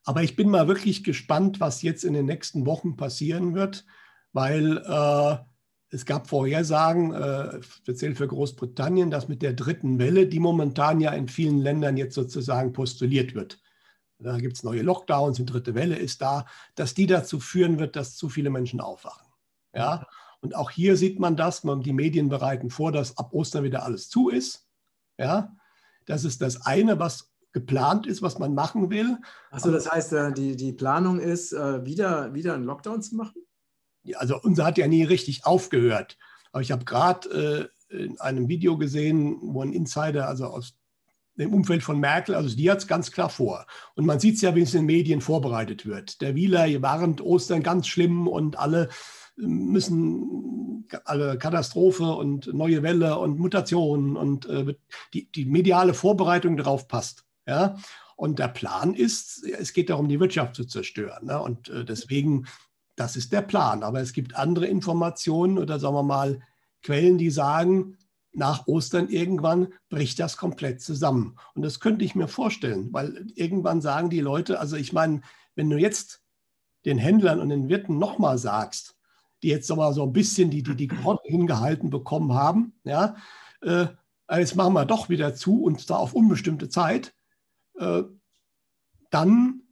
[0.03, 3.83] Aber ich bin mal wirklich gespannt, was jetzt in den nächsten Wochen passieren wird,
[4.31, 5.37] weil äh,
[5.93, 11.11] es gab Vorhersagen, äh, speziell für Großbritannien, dass mit der dritten Welle, die momentan ja
[11.11, 13.59] in vielen Ländern jetzt sozusagen postuliert wird,
[14.19, 17.95] da gibt es neue Lockdowns, die dritte Welle ist da, dass die dazu führen wird,
[17.95, 19.27] dass zu viele Menschen aufwachen.
[19.73, 20.07] Ja?
[20.39, 24.09] Und auch hier sieht man das, die Medien bereiten vor, dass ab Ostern wieder alles
[24.09, 24.67] zu ist.
[25.17, 25.55] Ja?
[26.05, 29.17] Das ist das eine, was geplant ist, was man machen will.
[29.51, 33.42] Achso, das heißt, äh, die, die Planung ist, äh, wieder, wieder einen Lockdown zu machen?
[34.15, 36.17] Also unser hat ja nie richtig aufgehört.
[36.51, 40.75] Aber ich habe gerade äh, in einem Video gesehen, wo ein Insider, also aus
[41.35, 43.65] dem Umfeld von Merkel, also die hat es ganz klar vor.
[43.95, 46.21] Und man sieht es ja, wie es in den Medien vorbereitet wird.
[46.21, 48.89] Der Wieler während Ostern ganz schlimm und alle
[49.37, 54.75] äh, müssen alle Katastrophe und neue Welle und Mutationen und äh,
[55.13, 57.25] die, die mediale Vorbereitung darauf passt.
[57.47, 57.77] Ja?
[58.15, 61.25] Und der Plan ist, es geht darum, die Wirtschaft zu zerstören.
[61.25, 61.41] Ne?
[61.41, 62.45] Und äh, deswegen
[62.95, 63.83] das ist der Plan.
[63.83, 66.41] Aber es gibt andere Informationen oder sagen wir mal
[66.81, 67.97] Quellen, die sagen,
[68.33, 71.37] nach Ostern irgendwann bricht das komplett zusammen.
[71.53, 75.21] Und das könnte ich mir vorstellen, weil irgendwann sagen die Leute, also ich meine,
[75.55, 76.23] wenn du jetzt
[76.85, 78.95] den Händlern und den Wirten nochmal sagst,
[79.43, 80.89] die jetzt mal so ein bisschen die, die, die
[81.23, 83.15] hingehalten bekommen haben, ja,
[83.61, 83.87] äh,
[84.31, 87.13] jetzt machen wir doch wieder zu und zwar auf unbestimmte Zeit,
[87.77, 88.03] äh,
[89.11, 89.62] dann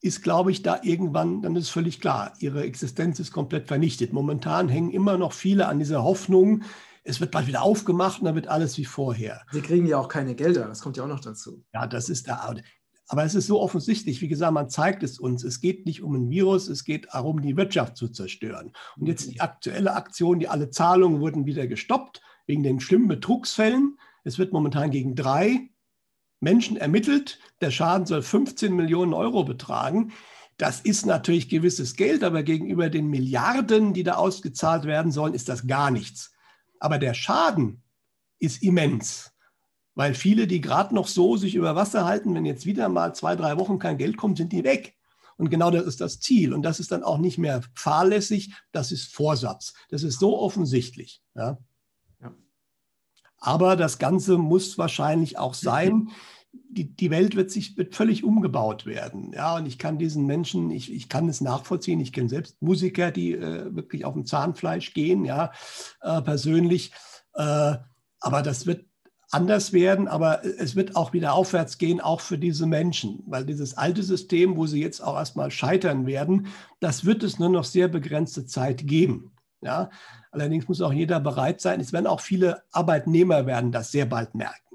[0.00, 4.12] ist, glaube ich, da irgendwann, dann ist völlig klar, ihre Existenz ist komplett vernichtet.
[4.12, 6.62] Momentan hängen immer noch viele an dieser Hoffnung,
[7.06, 9.42] es wird bald wieder aufgemacht und dann wird alles wie vorher.
[9.52, 11.64] Sie kriegen ja auch keine Gelder, das kommt ja auch noch dazu.
[11.72, 12.54] Ja, das ist da.
[13.08, 15.44] Aber es ist so offensichtlich, wie gesagt, man zeigt es uns.
[15.44, 18.72] Es geht nicht um ein Virus, es geht darum, die Wirtschaft zu zerstören.
[18.98, 23.96] Und jetzt die aktuelle Aktion, die alle Zahlungen wurden wieder gestoppt wegen den schlimmen Betrugsfällen.
[24.24, 25.70] Es wird momentan gegen drei
[26.40, 27.38] Menschen ermittelt.
[27.60, 30.12] Der Schaden soll 15 Millionen Euro betragen.
[30.58, 35.48] Das ist natürlich gewisses Geld, aber gegenüber den Milliarden, die da ausgezahlt werden sollen, ist
[35.48, 36.32] das gar nichts.
[36.80, 37.82] Aber der Schaden
[38.38, 39.32] ist immens,
[39.94, 43.36] weil viele, die gerade noch so sich über Wasser halten, wenn jetzt wieder mal zwei,
[43.36, 44.94] drei Wochen kein Geld kommt, sind die weg.
[45.36, 46.54] Und genau das ist das Ziel.
[46.54, 49.74] Und das ist dann auch nicht mehr fahrlässig, das ist Vorsatz.
[49.90, 51.22] Das ist so offensichtlich.
[51.34, 51.58] Ja.
[53.38, 56.10] Aber das Ganze muss wahrscheinlich auch sein.
[56.52, 59.32] Die, die Welt wird sich wird völlig umgebaut werden.
[59.32, 62.00] Ja, und ich kann diesen Menschen, ich, ich kann es nachvollziehen.
[62.00, 65.52] Ich kenne selbst Musiker, die äh, wirklich auf dem Zahnfleisch gehen, ja,
[66.00, 66.92] äh, persönlich.
[67.34, 67.74] Äh,
[68.20, 68.86] aber das wird
[69.30, 73.76] anders werden, aber es wird auch wieder aufwärts gehen, auch für diese Menschen, weil dieses
[73.76, 76.46] alte System, wo sie jetzt auch erstmal scheitern werden,
[76.80, 79.32] das wird es nur noch sehr begrenzte Zeit geben.
[79.66, 79.90] Ja?
[80.30, 81.80] Allerdings muss auch jeder bereit sein.
[81.80, 84.66] Es werden auch viele Arbeitnehmer werden das sehr bald merken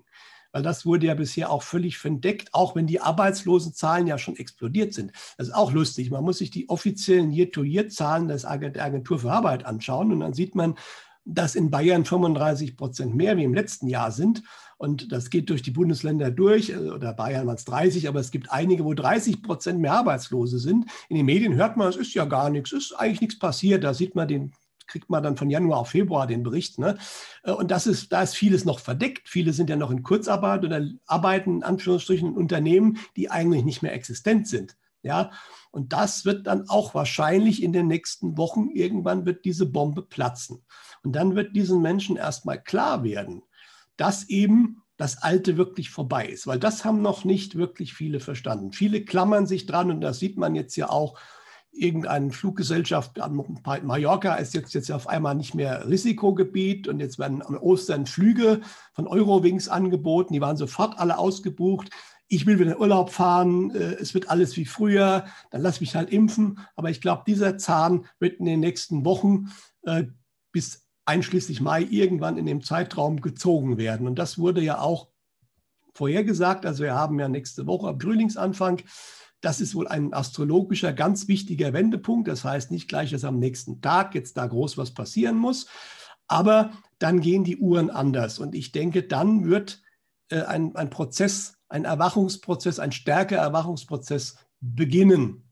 [0.51, 4.93] weil das wurde ja bisher auch völlig verdeckt, auch wenn die Arbeitslosenzahlen ja schon explodiert
[4.93, 5.11] sind.
[5.37, 6.11] Das ist auch lustig.
[6.11, 10.75] Man muss sich die offiziellen Year-to-Year-Zahlen der Agentur für Arbeit anschauen und dann sieht man,
[11.23, 14.43] dass in Bayern 35 Prozent mehr wie im letzten Jahr sind.
[14.77, 18.31] Und das geht durch die Bundesländer durch, äh, oder Bayern waren es 30, aber es
[18.31, 20.87] gibt einige, wo 30 Prozent mehr Arbeitslose sind.
[21.09, 23.83] In den Medien hört man, es ist ja gar nichts, es ist eigentlich nichts passiert.
[23.83, 24.53] Da sieht man den
[24.91, 26.77] kriegt man dann von Januar auf Februar den Bericht.
[26.77, 26.97] Ne?
[27.43, 29.29] Äh, und das ist, da ist vieles noch verdeckt.
[29.29, 33.81] Viele sind ja noch in Kurzarbeit oder arbeiten in Anführungsstrichen in Unternehmen, die eigentlich nicht
[33.81, 34.75] mehr existent sind.
[35.03, 35.31] Ja,
[35.71, 40.63] und das wird dann auch wahrscheinlich in den nächsten Wochen irgendwann wird diese Bombe platzen.
[41.03, 43.41] Und dann wird diesen Menschen erstmal klar werden,
[43.97, 48.71] dass eben das Alte wirklich vorbei ist, weil das haben noch nicht wirklich viele verstanden.
[48.71, 51.17] Viele klammern sich dran und das sieht man jetzt ja auch.
[51.71, 53.43] Irgendeine Fluggesellschaft an
[53.83, 58.61] Mallorca ist jetzt, jetzt auf einmal nicht mehr Risikogebiet und jetzt werden am Ostern Flüge
[58.93, 60.33] von Eurowings angeboten.
[60.33, 61.89] Die waren sofort alle ausgebucht
[62.33, 65.95] ich will wieder in Urlaub fahren, äh, es wird alles wie früher, dann lass mich
[65.95, 66.59] halt impfen.
[66.77, 70.05] Aber ich glaube, dieser Zahn wird in den nächsten Wochen äh,
[70.53, 74.07] bis einschließlich Mai irgendwann in dem Zeitraum gezogen werden.
[74.07, 75.09] Und das wurde ja auch
[75.93, 76.65] vorhergesagt.
[76.65, 78.81] Also wir haben ja nächste Woche am Frühlingsanfang.
[79.41, 82.27] Das ist wohl ein astrologischer, ganz wichtiger Wendepunkt.
[82.27, 85.67] Das heißt nicht gleich, dass am nächsten Tag jetzt da groß was passieren muss.
[86.27, 88.39] Aber dann gehen die Uhren anders.
[88.39, 89.81] Und ich denke, dann wird
[90.29, 95.47] äh, ein, ein Prozess ein Erwachungsprozess, ein stärker Erwachungsprozess beginnen.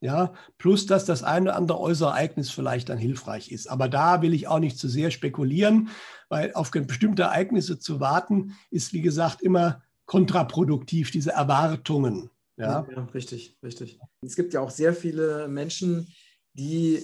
[0.00, 3.66] Ja, plus dass das eine oder andere äußere Ereignis vielleicht dann hilfreich ist.
[3.66, 5.88] Aber da will ich auch nicht zu sehr spekulieren,
[6.28, 12.30] weil auf bestimmte Ereignisse zu warten, ist wie gesagt immer kontraproduktiv, diese Erwartungen.
[12.58, 13.98] Ja, ja richtig, richtig.
[14.20, 16.08] Es gibt ja auch sehr viele Menschen,
[16.52, 17.02] die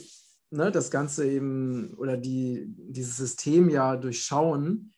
[0.51, 4.93] ne, das Ganze eben oder die dieses System ja durchschauen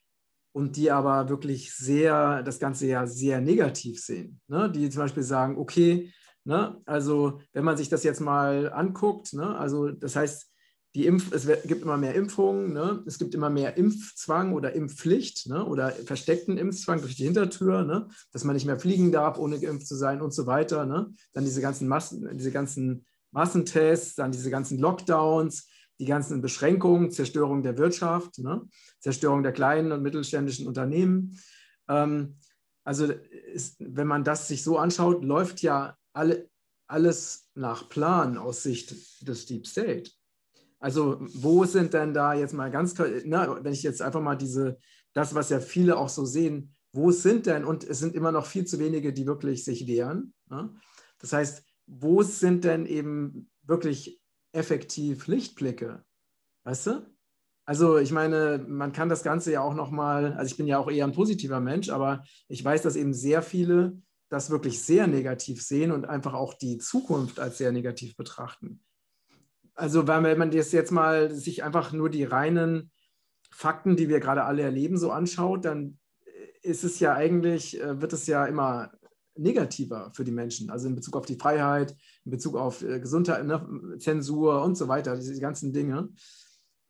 [0.53, 4.41] und die aber wirklich sehr, das Ganze ja sehr negativ sehen.
[4.49, 4.71] Ne?
[4.71, 6.11] Die zum Beispiel sagen, okay,
[6.45, 10.51] ne, also wenn man sich das jetzt mal anguckt, ne, also das heißt,
[10.97, 13.03] die Impf es gibt immer mehr Impfungen, ne?
[13.07, 15.63] es gibt immer mehr Impfzwang oder Impfpflicht ne?
[15.63, 18.09] oder versteckten Impfzwang durch die Hintertür, ne?
[18.33, 20.87] dass man nicht mehr fliegen darf, ohne geimpft zu sein und so weiter.
[20.87, 21.13] Ne?
[21.35, 27.63] Dann diese ganzen, Massen, diese ganzen Massentests, dann diese ganzen Lockdowns, die ganzen Beschränkungen, Zerstörung
[27.63, 28.63] der Wirtschaft, ne?
[29.01, 31.39] Zerstörung der kleinen und mittelständischen Unternehmen.
[31.89, 32.37] Ähm,
[32.85, 33.05] also
[33.53, 36.49] ist, wenn man das sich so anschaut, läuft ja alle,
[36.87, 40.11] alles nach Plan aus Sicht des Deep State.
[40.87, 42.95] Also wo sind denn da jetzt mal ganz,
[43.25, 44.79] na, wenn ich jetzt einfach mal diese,
[45.15, 48.47] das, was ja viele auch so sehen, wo sind denn, und es sind immer noch
[48.47, 50.33] viel zu wenige, die wirklich sich wehren.
[50.49, 50.73] Ne?
[51.19, 54.21] Das heißt, wo sind denn eben wirklich
[54.53, 56.05] effektiv Lichtblicke.
[56.63, 57.07] Weißt du?
[57.65, 60.89] Also ich meine, man kann das Ganze ja auch nochmal, also ich bin ja auch
[60.89, 65.65] eher ein positiver Mensch, aber ich weiß, dass eben sehr viele das wirklich sehr negativ
[65.65, 68.86] sehen und einfach auch die Zukunft als sehr negativ betrachten.
[69.77, 72.91] Also wenn man das jetzt mal sich einfach nur die reinen
[73.51, 75.99] Fakten, die wir gerade alle erleben, so anschaut, dann
[76.63, 78.91] ist es ja eigentlich, äh, wird es ja immer
[79.37, 83.47] negativer für die Menschen, also in Bezug auf die Freiheit, in Bezug auf äh, Gesundheit,
[83.47, 86.09] ne, Zensur und so weiter, diese ganzen Dinge.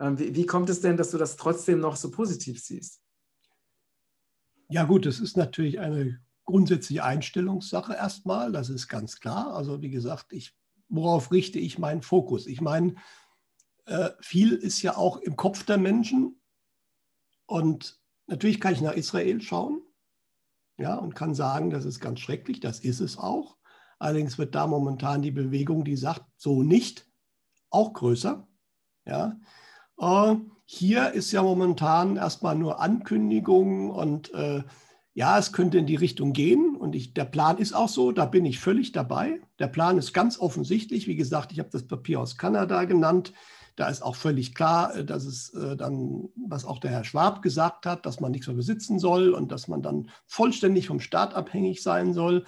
[0.00, 3.00] Ähm, wie, wie kommt es denn, dass du das trotzdem noch so positiv siehst?
[4.68, 9.54] Ja gut, das ist natürlich eine grundsätzliche Einstellungssache erstmal, das ist ganz klar.
[9.54, 10.54] Also wie gesagt, ich,
[10.88, 12.46] worauf richte ich meinen Fokus?
[12.46, 12.94] Ich meine,
[13.86, 16.40] äh, viel ist ja auch im Kopf der Menschen
[17.46, 19.82] und natürlich kann ich nach Israel schauen
[20.78, 23.56] ja, und kann sagen, das ist ganz schrecklich, das ist es auch.
[23.98, 27.08] Allerdings wird da momentan die Bewegung, die sagt, so nicht,
[27.70, 28.46] auch größer.
[29.06, 29.38] Ja.
[29.98, 34.64] Äh, hier ist ja momentan erstmal nur Ankündigung und äh,
[35.14, 38.26] ja, es könnte in die Richtung gehen und ich, der Plan ist auch so, da
[38.26, 39.40] bin ich völlig dabei.
[39.58, 41.06] Der Plan ist ganz offensichtlich.
[41.06, 43.32] Wie gesagt, ich habe das Papier aus Kanada genannt.
[43.76, 47.42] Da ist auch völlig klar, äh, dass es äh, dann, was auch der Herr Schwab
[47.42, 51.34] gesagt hat, dass man nichts mehr besitzen soll und dass man dann vollständig vom Staat
[51.34, 52.44] abhängig sein soll.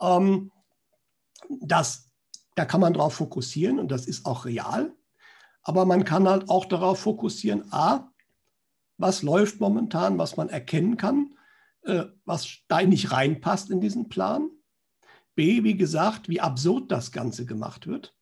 [0.00, 0.52] Ähm,
[1.60, 2.10] das,
[2.54, 4.92] da kann man darauf fokussieren und das ist auch real.
[5.62, 8.10] Aber man kann halt auch darauf fokussieren, a,
[8.96, 11.34] was läuft momentan, was man erkennen kann,
[11.88, 14.50] äh, was da nicht reinpasst in diesen Plan.
[15.34, 18.14] B, wie gesagt, wie absurd das Ganze gemacht wird.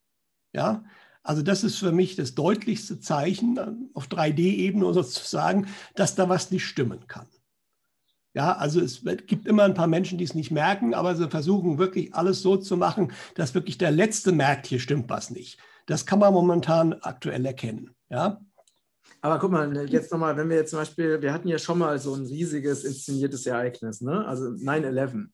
[0.53, 0.85] Ja,
[1.23, 6.65] also das ist für mich das deutlichste Zeichen auf 3D-Ebene sozusagen, dass da was nicht
[6.65, 7.27] stimmen kann.
[8.33, 11.79] Ja, also es gibt immer ein paar Menschen, die es nicht merken, aber sie versuchen
[11.79, 15.59] wirklich alles so zu machen, dass wirklich der Letzte merkt, hier stimmt was nicht.
[15.87, 17.95] Das kann man momentan aktuell erkennen.
[18.11, 18.41] Ja.
[19.21, 21.99] Aber guck mal, jetzt nochmal, wenn wir jetzt zum Beispiel, wir hatten ja schon mal
[21.99, 24.27] so ein riesiges inszeniertes Ereignis, ne?
[24.27, 25.27] also 9-11.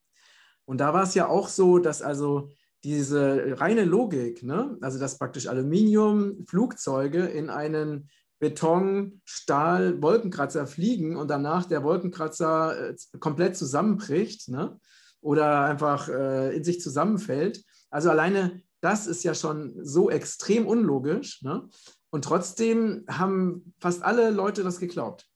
[0.64, 2.48] Und da war es ja auch so, dass also
[2.84, 4.76] diese reine Logik, ne?
[4.80, 8.08] also dass praktisch Aluminium-Flugzeuge in einen
[8.38, 14.80] Beton, Stahl, Wolkenkratzer fliegen und danach der Wolkenkratzer äh, komplett zusammenbricht ne?
[15.20, 17.62] oder einfach äh, in sich zusammenfällt.
[17.90, 21.42] Also alleine das ist ja schon so extrem unlogisch.
[21.42, 21.68] Ne?
[22.12, 25.30] Und trotzdem haben fast alle Leute das geglaubt.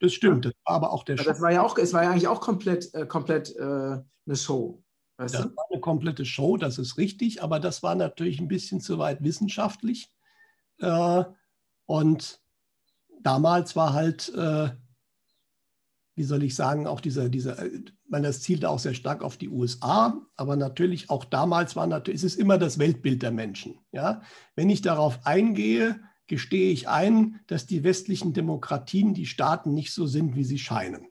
[0.00, 1.24] Das stimmt, das war aber auch der Show.
[1.24, 4.82] Das war ja auch, es war ja eigentlich auch komplett, äh, komplett äh, eine Show.
[5.18, 5.38] Das du?
[5.38, 9.22] war eine komplette Show, das ist richtig, aber das war natürlich ein bisschen zu weit
[9.22, 10.10] wissenschaftlich.
[10.78, 11.24] Äh,
[11.84, 12.40] und
[13.20, 14.70] damals war halt, äh,
[16.16, 19.36] wie soll ich sagen, auch dieser, dieser, äh, man das zielte auch sehr stark auf
[19.36, 23.78] die USA, aber natürlich auch damals war natürlich, es ist immer das Weltbild der Menschen.
[23.92, 24.22] Ja?
[24.56, 30.06] Wenn ich darauf eingehe, gestehe ich ein, dass die westlichen Demokratien, die Staaten nicht so
[30.06, 31.06] sind, wie sie scheinen.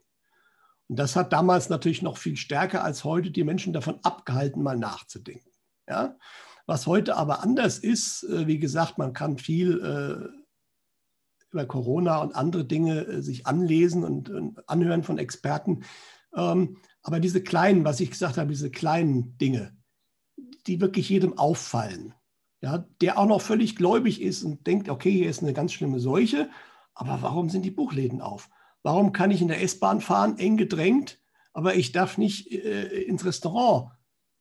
[0.88, 4.78] Und das hat damals natürlich noch viel stärker als heute die Menschen davon abgehalten, mal
[4.78, 5.52] nachzudenken.
[5.88, 6.18] Ja?
[6.66, 10.45] Was heute aber anders ist, äh, wie gesagt, man kann viel äh,
[11.56, 15.84] über Corona und andere Dinge äh, sich anlesen und, anhören von Experten.
[16.36, 19.76] Ähm, aber diese kleinen, was ich gesagt habe, diese kleinen Dinge,
[20.68, 22.14] die wirklich jedem auffallen,
[22.62, 26.00] ja, der auch noch völlig gläubig ist und denkt, okay, hier ist eine ganz schlimme
[26.00, 26.50] Seuche,
[26.94, 28.50] aber warum sind die Buchläden auf?
[28.84, 31.20] Warum kann ich in der S-Bahn fahren, eng gedrängt,
[31.54, 33.92] aber ich darf nicht äh, ins Restaurant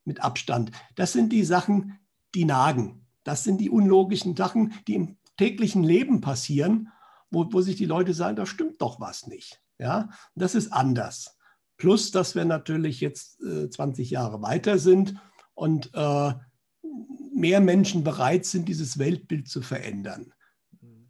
[0.05, 0.73] mit Abstand?
[0.97, 2.01] Das sind die Sachen,
[2.35, 3.07] die nagen.
[3.23, 6.89] Das sind die unlogischen Sachen, die im täglichen Leben passieren
[7.31, 9.61] wo, wo sich die Leute sagen, da stimmt doch was nicht.
[9.79, 11.37] Ja, das ist anders.
[11.77, 15.17] Plus, dass wir natürlich jetzt äh, 20 Jahre weiter sind
[15.55, 16.33] und äh,
[17.35, 20.33] mehr Menschen bereit sind, dieses Weltbild zu verändern.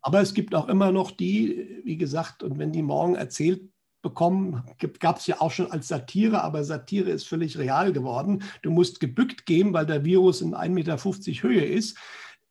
[0.00, 3.70] Aber es gibt auch immer noch die, wie gesagt, und wenn die morgen erzählt
[4.03, 4.62] bekommen,
[5.00, 8.42] gab es ja auch schon als Satire, aber Satire ist völlig real geworden.
[8.61, 10.98] Du musst gebückt gehen, weil der Virus in 1,50 Meter
[11.42, 11.96] Höhe ist.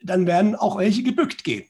[0.02, 1.66] Dann werden auch welche gebückt gehen.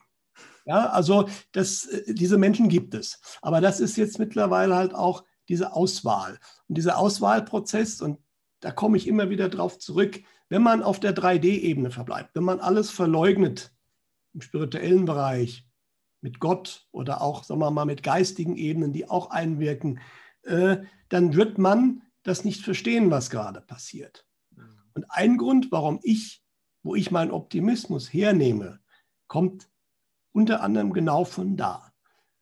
[0.66, 3.20] Ja, also das, äh, diese Menschen gibt es.
[3.42, 6.40] Aber das ist jetzt mittlerweile halt auch diese Auswahl.
[6.68, 8.20] Und dieser Auswahlprozess, und
[8.62, 12.60] da komme ich immer wieder drauf zurück, wenn man auf der 3D-Ebene verbleibt, wenn man
[12.60, 13.74] alles verleugnet
[14.34, 15.68] im spirituellen Bereich,
[16.24, 20.00] mit Gott oder auch, sagen wir mal, mit geistigen Ebenen, die auch einwirken,
[20.44, 20.78] äh,
[21.10, 24.26] dann wird man das nicht verstehen, was gerade passiert.
[24.56, 24.80] Mhm.
[24.94, 26.42] Und ein Grund, warum ich,
[26.82, 28.80] wo ich meinen Optimismus hernehme,
[29.28, 29.70] kommt
[30.34, 31.92] unter anderem genau von da.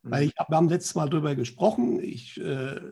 [0.02, 0.12] Mhm.
[0.12, 2.92] Weil ich, wir haben letztes Mal darüber gesprochen, ich, äh,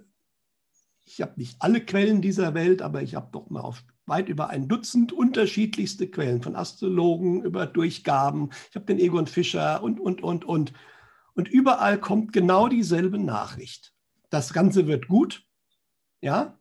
[1.05, 4.49] ich habe nicht alle Quellen dieser Welt, aber ich habe doch mal auf weit über
[4.49, 8.49] ein Dutzend unterschiedlichste Quellen, von Astrologen über Durchgaben.
[8.69, 10.73] Ich habe den Egon Fischer und, und, und, und.
[11.35, 13.93] Und überall kommt genau dieselbe Nachricht.
[14.29, 15.45] Das Ganze wird gut,
[16.21, 16.57] ja.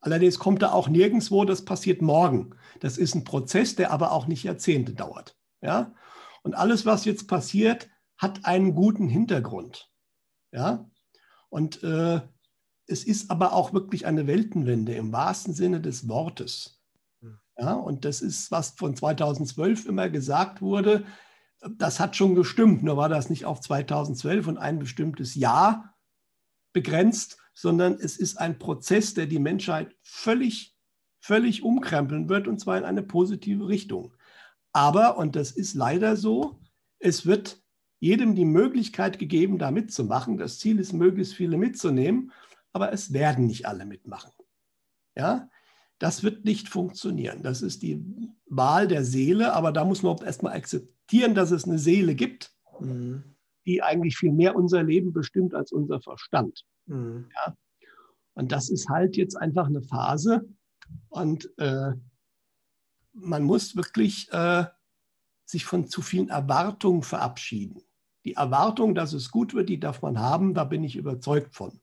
[0.00, 2.56] Allerdings kommt da auch nirgendwo, das passiert morgen.
[2.80, 5.94] Das ist ein Prozess, der aber auch nicht Jahrzehnte dauert, ja.
[6.44, 9.90] Und alles, was jetzt passiert, hat einen guten Hintergrund.
[10.52, 10.88] Ja?
[11.48, 12.20] Und äh,
[12.86, 16.82] es ist aber auch wirklich eine Weltenwende im wahrsten Sinne des Wortes.
[17.22, 17.38] Hm.
[17.58, 17.72] Ja?
[17.72, 21.04] Und das ist, was von 2012 immer gesagt wurde,
[21.78, 25.94] das hat schon gestimmt, nur war das nicht auf 2012 und ein bestimmtes Jahr
[26.74, 30.76] begrenzt, sondern es ist ein Prozess, der die Menschheit völlig,
[31.20, 34.14] völlig umkrempeln wird und zwar in eine positive Richtung.
[34.74, 36.60] Aber, und das ist leider so,
[36.98, 37.62] es wird
[38.00, 40.36] jedem die Möglichkeit gegeben, da mitzumachen.
[40.36, 42.32] Das Ziel ist, möglichst viele mitzunehmen,
[42.72, 44.32] aber es werden nicht alle mitmachen.
[45.16, 45.48] Ja,
[45.98, 47.42] das wird nicht funktionieren.
[47.42, 48.04] Das ist die
[48.46, 53.22] Wahl der Seele, aber da muss man erstmal akzeptieren, dass es eine Seele gibt, mhm.
[53.64, 56.64] die eigentlich viel mehr unser Leben bestimmt als unser Verstand.
[56.86, 57.28] Mhm.
[57.32, 57.56] Ja?
[58.34, 60.44] Und das ist halt jetzt einfach eine Phase.
[61.10, 61.92] Und äh,
[63.14, 64.66] man muss wirklich äh,
[65.44, 67.82] sich von zu vielen Erwartungen verabschieden.
[68.24, 71.80] Die Erwartung, dass es gut wird, die darf man haben, da bin ich überzeugt von.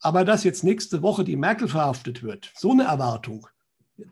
[0.00, 3.46] Aber dass jetzt nächste Woche die Merkel verhaftet wird, so eine Erwartung,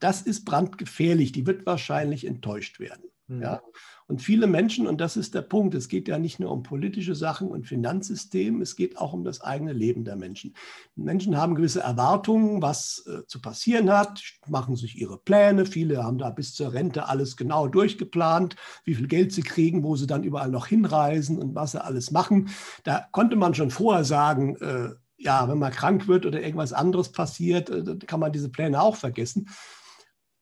[0.01, 3.11] das ist brandgefährlich, die wird wahrscheinlich enttäuscht werden.
[3.29, 3.43] Mhm.
[3.43, 3.61] Ja?
[4.07, 7.14] Und viele Menschen, und das ist der Punkt, es geht ja nicht nur um politische
[7.14, 10.55] Sachen und Finanzsystem, es geht auch um das eigene Leben der Menschen.
[10.97, 15.66] Menschen haben gewisse Erwartungen, was äh, zu passieren hat, machen sich ihre Pläne.
[15.66, 19.95] Viele haben da bis zur Rente alles genau durchgeplant, wie viel Geld sie kriegen, wo
[19.95, 22.49] sie dann überall noch hinreisen und was sie alles machen.
[22.85, 27.12] Da konnte man schon vorher sagen, äh, ja, wenn man krank wird oder irgendwas anderes
[27.12, 29.49] passiert, äh, kann man diese Pläne auch vergessen.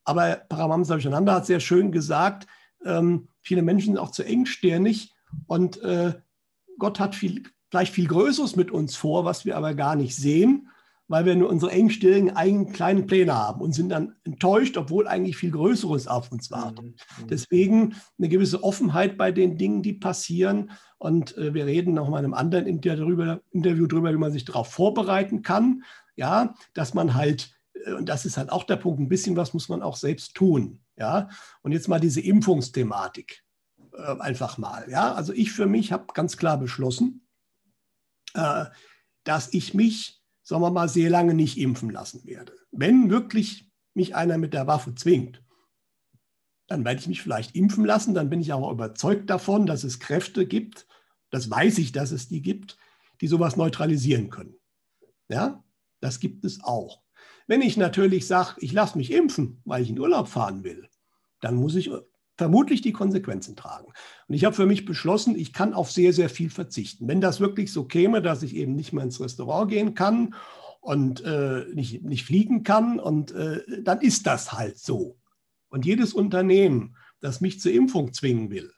[0.05, 2.47] Aber Paramamsa Vishananda hat sehr schön gesagt,
[2.87, 5.13] ähm, viele Menschen sind auch zu engstirnig
[5.47, 6.15] und äh,
[6.79, 10.69] Gott hat viel, vielleicht viel Größeres mit uns vor, was wir aber gar nicht sehen
[11.09, 15.37] weil wir nur unsere engstirnigen eigenen kleinen Pläne haben und sind dann enttäuscht, obwohl eigentlich
[15.37, 16.85] viel Größeres auf uns wartet.
[16.85, 16.95] Mhm.
[17.23, 17.29] mhm.
[17.29, 20.73] Deswegen eine gewisse Offenheit bei den Dingen, die passieren.
[20.99, 24.33] Und äh, wir reden noch mal in einem anderen Interview darüber, Interview darüber, wie man
[24.33, 25.83] sich darauf vorbereiten kann.
[26.17, 29.55] Ja, dass man halt, äh, und das ist halt auch der Punkt, ein bisschen was
[29.55, 30.81] muss man auch selbst tun.
[30.97, 31.29] Ja,
[31.63, 33.45] und jetzt mal diese Impfungsthematik
[33.93, 34.89] äh, einfach mal.
[34.91, 37.27] Ja, also ich für mich habe ganz klar beschlossen,
[38.35, 38.67] äh,
[39.25, 42.55] dass ich mich sagen wir mal, sehr lange nicht impfen lassen werde.
[42.71, 45.43] Wenn wirklich mich einer mit der Waffe zwingt,
[46.69, 48.15] dann werde ich mich vielleicht impfen lassen.
[48.15, 50.87] Dann bin ich aber überzeugt davon, dass es Kräfte gibt,
[51.31, 52.79] das weiß ich, dass es die gibt,
[53.21, 54.55] die sowas neutralisieren können.
[55.29, 55.65] Ja,
[56.01, 57.03] das gibt es auch.
[57.47, 60.89] Wenn ich natürlich sage, ich lasse mich impfen, weil ich in Urlaub fahren will,
[61.41, 61.91] dann muss ich
[62.37, 63.87] vermutlich die Konsequenzen tragen.
[64.29, 67.09] Und ich habe für mich beschlossen, ich kann auf sehr, sehr viel verzichten.
[67.09, 70.35] Wenn das wirklich so käme, dass ich eben nicht mehr ins Restaurant gehen kann
[70.81, 75.17] und äh, nicht, nicht fliegen kann, und äh, dann ist das halt so.
[75.69, 78.73] Und jedes Unternehmen, das mich zur Impfung zwingen will,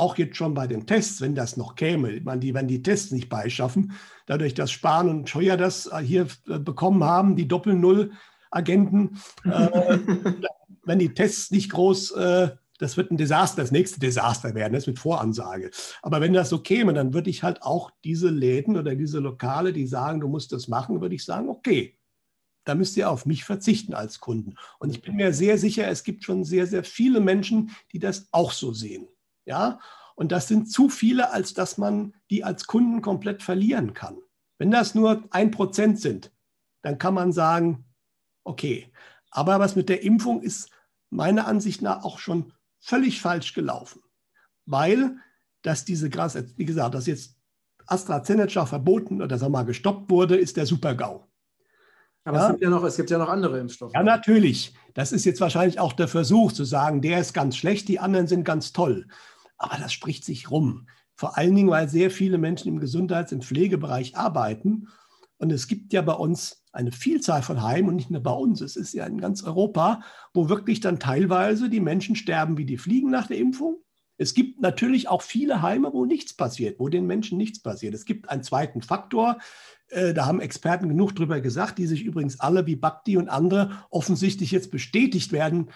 [0.00, 3.12] auch jetzt schon bei den Tests, wenn das noch käme, man die, wenn die Tests
[3.12, 3.92] nicht beischaffen,
[4.26, 9.98] dadurch, dass Spahn und Scheuer das äh, hier äh, bekommen haben, die Doppel-Null-Agenten, äh,
[10.84, 14.86] wenn die Tests nicht groß äh, das wird ein Desaster, das nächste Desaster werden, das
[14.86, 15.70] mit Voransage.
[16.00, 19.74] Aber wenn das so käme, dann würde ich halt auch diese Läden oder diese Lokale,
[19.74, 21.98] die sagen, du musst das machen, würde ich sagen, okay,
[22.64, 24.54] da müsst ihr auf mich verzichten als Kunden.
[24.78, 28.28] Und ich bin mir sehr sicher, es gibt schon sehr, sehr viele Menschen, die das
[28.32, 29.08] auch so sehen.
[29.50, 29.80] Ja,
[30.14, 34.16] und das sind zu viele, als dass man die als Kunden komplett verlieren kann.
[34.58, 36.30] Wenn das nur ein Prozent sind,
[36.82, 37.84] dann kann man sagen,
[38.44, 38.92] okay.
[39.32, 40.70] Aber was mit der Impfung ist
[41.10, 44.02] meiner Ansicht nach auch schon völlig falsch gelaufen,
[44.66, 45.16] weil
[45.62, 47.36] dass diese Gras, wie gesagt, dass jetzt
[47.86, 51.26] AstraZeneca verboten oder sagen wir mal gestoppt wurde, ist der Super-GAU.
[52.22, 52.44] Aber ja?
[52.44, 53.92] es, gibt ja noch, es gibt ja noch andere Impfstoffe.
[53.94, 54.74] Ja, natürlich.
[54.94, 58.28] Das ist jetzt wahrscheinlich auch der Versuch zu sagen, der ist ganz schlecht, die anderen
[58.28, 59.08] sind ganz toll.
[59.60, 60.88] Aber das spricht sich rum.
[61.14, 64.88] Vor allen Dingen, weil sehr viele Menschen im Gesundheits- und Pflegebereich arbeiten.
[65.36, 68.62] Und es gibt ja bei uns eine Vielzahl von Heimen und nicht nur bei uns,
[68.62, 70.00] es ist ja in ganz Europa,
[70.32, 73.82] wo wirklich dann teilweise die Menschen sterben wie die Fliegen nach der Impfung.
[74.16, 77.94] Es gibt natürlich auch viele Heime, wo nichts passiert, wo den Menschen nichts passiert.
[77.94, 79.38] Es gibt einen zweiten Faktor,
[79.88, 83.84] äh, da haben Experten genug drüber gesagt, die sich übrigens alle wie Bakti und andere
[83.90, 85.68] offensichtlich jetzt bestätigt werden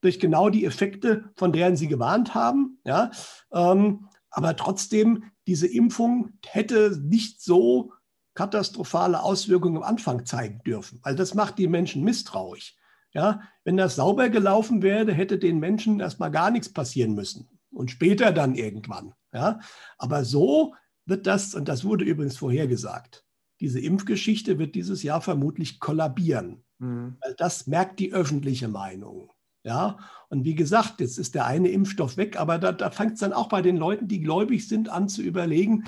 [0.00, 2.78] durch genau die Effekte, von deren sie gewarnt haben.
[2.84, 3.10] Ja,
[3.52, 7.92] ähm, aber trotzdem, diese Impfung hätte nicht so
[8.34, 12.76] katastrophale Auswirkungen am Anfang zeigen dürfen, weil das macht die Menschen misstrauisch.
[13.12, 17.90] Ja, wenn das sauber gelaufen wäre, hätte den Menschen erstmal gar nichts passieren müssen und
[17.90, 19.14] später dann irgendwann.
[19.32, 19.58] Ja,
[19.98, 20.74] aber so
[21.06, 23.24] wird das, und das wurde übrigens vorhergesagt,
[23.60, 26.64] diese Impfgeschichte wird dieses Jahr vermutlich kollabieren.
[26.78, 27.16] Mhm.
[27.20, 29.32] Weil das merkt die öffentliche Meinung.
[29.62, 29.98] Ja,
[30.30, 33.34] und wie gesagt, jetzt ist der eine Impfstoff weg, aber da, da fängt es dann
[33.34, 35.84] auch bei den Leuten, die gläubig sind, an zu überlegen,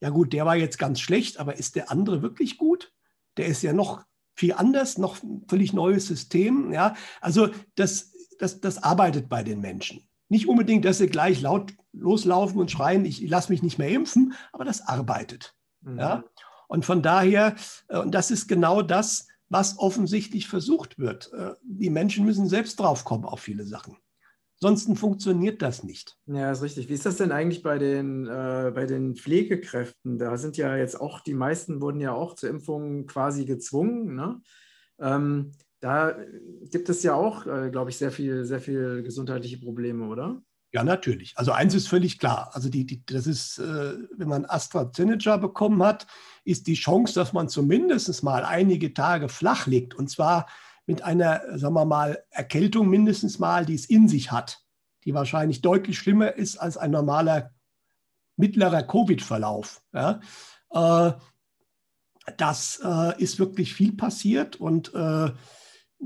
[0.00, 2.92] ja gut, der war jetzt ganz schlecht, aber ist der andere wirklich gut?
[3.36, 4.04] Der ist ja noch
[4.34, 6.72] viel anders, noch ein völlig neues System.
[6.72, 10.08] Ja, also das, das, das arbeitet bei den Menschen.
[10.28, 14.34] Nicht unbedingt, dass sie gleich laut loslaufen und schreien, ich lasse mich nicht mehr impfen,
[14.52, 15.54] aber das arbeitet.
[15.82, 15.98] Mhm.
[15.98, 16.24] Ja?
[16.66, 17.54] Und von daher,
[17.88, 21.32] äh, und das ist genau das, was offensichtlich versucht wird.
[21.32, 23.96] Äh, die Menschen müssen selbst drauf kommen auf viele Sachen.
[24.60, 26.16] Ansonsten funktioniert das nicht.
[26.26, 26.88] Ja, ist richtig.
[26.88, 30.18] Wie ist das denn eigentlich bei den, äh, bei den Pflegekräften?
[30.18, 34.14] Da sind ja jetzt auch, die meisten wurden ja auch zur Impfung quasi gezwungen.
[34.14, 34.40] Ne?
[35.00, 36.16] Ähm, da
[36.70, 40.40] gibt es ja auch, äh, glaube ich, sehr viel, sehr viel gesundheitliche Probleme, oder?
[40.74, 41.38] Ja, natürlich.
[41.38, 42.50] Also eins ist völlig klar.
[42.52, 46.08] Also die, die, das ist, äh, wenn man AstraZeneca bekommen hat,
[46.44, 49.94] ist die Chance, dass man zumindest mal einige Tage flach liegt.
[49.94, 50.46] Und zwar
[50.84, 54.64] mit einer, sagen wir mal, Erkältung mindestens mal, die es in sich hat,
[55.04, 57.52] die wahrscheinlich deutlich schlimmer ist als ein normaler
[58.36, 59.80] mittlerer Covid-Verlauf.
[59.92, 60.18] Ja.
[60.72, 61.12] Äh,
[62.36, 65.30] das äh, ist wirklich viel passiert und äh,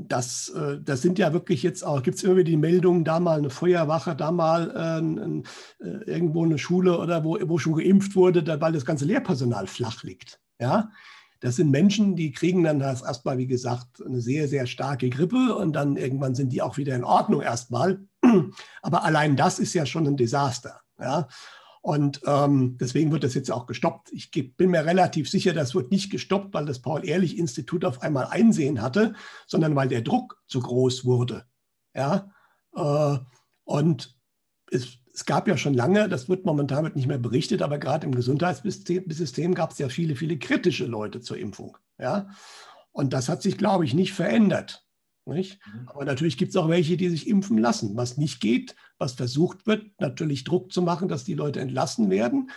[0.06, 3.20] das, äh, das sind ja wirklich jetzt auch, gibt es immer wieder die Meldungen, da
[3.20, 4.70] mal eine Feuerwache, da mal
[5.82, 9.66] äh, äh, irgendwo eine Schule oder wo, wo schon geimpft wurde, weil das ganze Lehrpersonal
[9.66, 10.40] flach liegt.
[10.60, 10.90] Ja?
[11.40, 15.54] Das sind Menschen, die kriegen dann das erstmal, wie gesagt, eine sehr, sehr starke Grippe
[15.54, 18.00] und dann irgendwann sind die auch wieder in Ordnung erstmal.
[18.82, 20.80] Aber allein das ist ja schon ein Desaster.
[20.98, 21.28] Ja?
[21.88, 24.12] Und ähm, deswegen wird das jetzt auch gestoppt.
[24.12, 28.82] Ich bin mir relativ sicher, das wird nicht gestoppt, weil das Paul-Ehrlich-Institut auf einmal Einsehen
[28.82, 29.14] hatte,
[29.46, 31.46] sondern weil der Druck zu groß wurde.
[31.94, 32.30] Ja?
[32.76, 33.16] Äh,
[33.64, 34.18] und
[34.70, 38.14] es, es, gab ja schon lange, das wird momentan nicht mehr berichtet, aber gerade im
[38.14, 41.78] Gesundheitssystem gab es ja viele, viele kritische Leute zur Impfung.
[41.98, 42.28] Ja?
[42.92, 44.86] Und das hat sich, glaube ich, nicht verändert.
[45.28, 45.60] Nicht?
[45.66, 45.88] Mhm.
[45.88, 47.96] Aber natürlich gibt es auch welche, die sich impfen lassen.
[47.96, 52.50] Was nicht geht, was versucht wird, natürlich Druck zu machen, dass die Leute entlassen werden.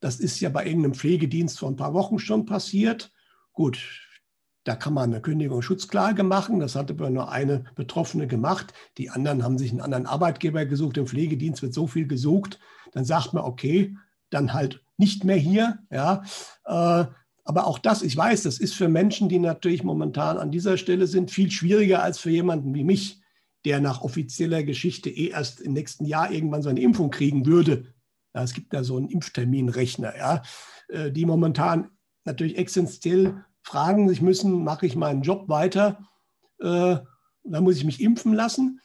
[0.00, 3.12] Das ist ja bei irgendeinem Pflegedienst vor ein paar Wochen schon passiert.
[3.52, 3.78] Gut,
[4.64, 6.58] da kann man eine Kündigungsschutzklage machen.
[6.58, 8.74] Das hatte aber nur eine Betroffene gemacht.
[8.98, 10.96] Die anderen haben sich einen anderen Arbeitgeber gesucht.
[10.96, 12.58] Im Pflegedienst wird so viel gesucht.
[12.92, 13.96] Dann sagt man, okay,
[14.30, 15.78] dann halt nicht mehr hier.
[15.90, 16.24] Ja,
[16.64, 17.06] äh,
[17.46, 21.06] aber auch das, ich weiß, das ist für Menschen, die natürlich momentan an dieser Stelle
[21.06, 23.20] sind, viel schwieriger als für jemanden wie mich,
[23.64, 27.94] der nach offizieller Geschichte eh erst im nächsten Jahr irgendwann seine Impfung kriegen würde.
[28.34, 30.42] Ja, es gibt da so einen Impfterminrechner, ja,
[30.88, 31.90] äh, die momentan
[32.24, 36.00] natürlich essentiell fragen sich müssen, mache ich meinen Job weiter,
[36.60, 36.96] äh,
[37.44, 38.80] dann muss ich mich impfen lassen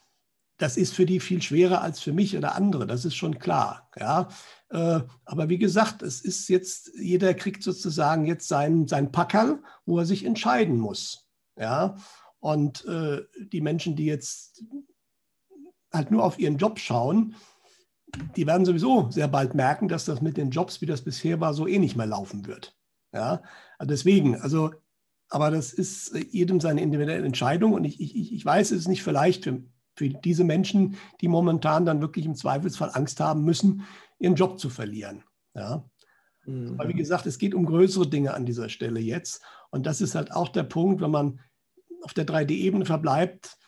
[0.61, 3.89] das ist für die viel schwerer als für mich oder andere, das ist schon klar.
[3.99, 4.29] Ja?
[4.69, 9.97] Äh, aber wie gesagt, es ist jetzt, jeder kriegt sozusagen jetzt sein, sein Packerl, wo
[9.97, 11.27] er sich entscheiden muss.
[11.57, 11.95] Ja?
[12.39, 14.63] Und äh, die Menschen, die jetzt
[15.91, 17.33] halt nur auf ihren Job schauen,
[18.35, 21.55] die werden sowieso sehr bald merken, dass das mit den Jobs, wie das bisher war,
[21.55, 22.77] so eh nicht mehr laufen wird.
[23.13, 23.41] Ja?
[23.81, 24.71] Deswegen, also,
[25.27, 29.01] aber das ist jedem seine individuelle Entscheidung und ich, ich, ich weiß, es ist nicht
[29.01, 29.63] vielleicht für
[30.01, 33.83] für diese Menschen, die momentan dann wirklich im Zweifelsfall Angst haben müssen,
[34.17, 35.23] ihren Job zu verlieren.
[35.53, 35.87] Ja.
[36.45, 36.79] Mhm.
[36.79, 39.43] Aber wie gesagt, es geht um größere Dinge an dieser Stelle jetzt.
[39.69, 41.39] Und das ist halt auch der Punkt, wenn man
[42.01, 43.59] auf der 3D-Ebene verbleibt,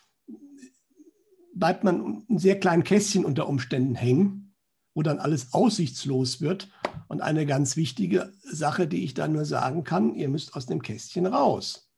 [1.54, 4.56] bleibt man ein sehr kleinen Kästchen unter Umständen hängen,
[4.96, 6.72] wo dann alles aussichtslos wird.
[7.10, 10.82] Und eine ganz wichtige Sache, die ich da nur sagen kann, ihr müsst aus dem
[10.82, 11.92] Kästchen raus.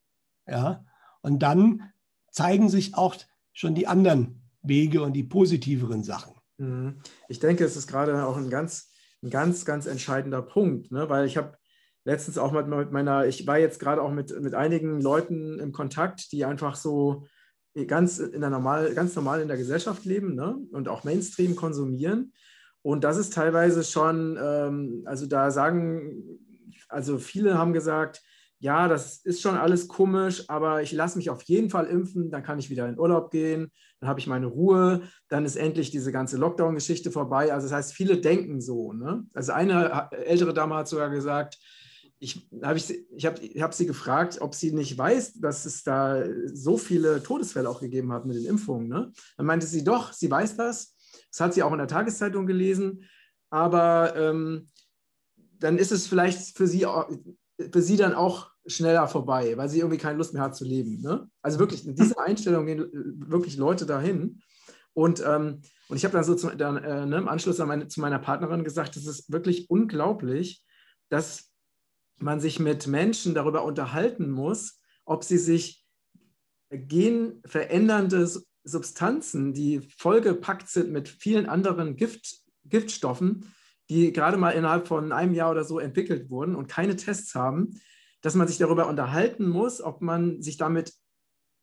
[0.46, 0.84] Ja?
[1.22, 1.94] Und dann
[2.32, 3.16] zeigen sich auch
[3.56, 6.36] schon die anderen Wege und die positiveren Sachen.
[6.58, 6.98] Mhm.
[7.28, 8.92] Ich denke, es ist gerade auch ein ganz,
[9.24, 11.10] ein ganz, ganz entscheidender Punkt, ne?
[11.10, 11.58] weil ich habe
[12.04, 16.32] letztens auch mit meiner, ich war jetzt gerade auch mit, mit einigen Leuten im Kontakt,
[16.32, 17.26] die einfach so
[17.88, 20.58] ganz, in der normal, ganz normal in der Gesellschaft leben ne?
[20.72, 22.34] und auch Mainstream konsumieren.
[22.82, 26.40] Und das ist teilweise schon, ähm, also da sagen,
[26.88, 28.22] also viele haben gesagt,
[28.66, 32.42] ja, das ist schon alles komisch, aber ich lasse mich auf jeden Fall impfen, dann
[32.42, 36.12] kann ich wieder in Urlaub gehen, dann habe ich meine Ruhe, dann ist endlich diese
[36.12, 37.54] ganze Lockdown-Geschichte vorbei.
[37.54, 38.92] Also das heißt, viele denken so.
[38.92, 39.24] Ne?
[39.36, 41.60] Also eine ältere Dame hat sogar gesagt,
[42.18, 45.84] ich habe ich, ich hab, ich hab sie gefragt, ob sie nicht weiß, dass es
[45.84, 48.88] da so viele Todesfälle auch gegeben hat mit den Impfungen.
[48.88, 49.12] Ne?
[49.38, 50.96] Dann meinte sie doch, sie weiß das.
[51.30, 53.04] Das hat sie auch in der Tageszeitung gelesen.
[53.52, 54.70] Aber ähm,
[55.60, 56.88] dann ist es vielleicht für sie
[57.72, 61.02] für sie dann auch schneller vorbei, weil sie irgendwie keine Lust mehr hat zu leben.
[61.02, 61.30] Ne?
[61.42, 64.42] Also wirklich, in diese Einstellung gehen äh, wirklich Leute dahin.
[64.94, 68.00] Und, ähm, und ich habe dann so zum, dann, äh, ne, im Anschluss meine, zu
[68.00, 70.64] meiner Partnerin gesagt, es ist wirklich unglaublich,
[71.10, 71.52] dass
[72.18, 75.86] man sich mit Menschen darüber unterhalten muss, ob sie sich
[76.70, 78.28] genverändernde
[78.64, 83.54] Substanzen, die vollgepackt sind mit vielen anderen Gift, Giftstoffen,
[83.90, 87.80] die gerade mal innerhalb von einem Jahr oder so entwickelt wurden und keine Tests haben,
[88.26, 90.92] dass man sich darüber unterhalten muss, ob man sich damit,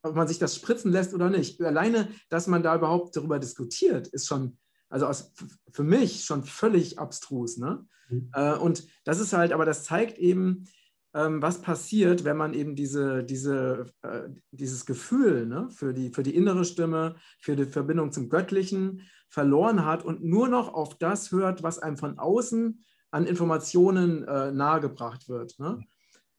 [0.05, 1.61] ob man sich das spritzen lässt oder nicht.
[1.61, 4.59] Alleine, dass man da überhaupt darüber diskutiert, ist schon,
[4.89, 5.33] also aus,
[5.73, 7.57] für mich schon völlig abstrus.
[7.59, 7.85] Ne?
[8.09, 8.31] Mhm.
[8.33, 10.69] Äh, und das ist halt, aber das zeigt eben,
[11.15, 16.23] ähm, was passiert, wenn man eben diese, diese, äh, dieses Gefühl ne, für, die, für
[16.23, 21.33] die innere Stimme, für die Verbindung zum Göttlichen verloren hat und nur noch auf das
[21.33, 25.59] hört, was einem von außen an Informationen äh, nahegebracht wird.
[25.59, 25.85] Ne?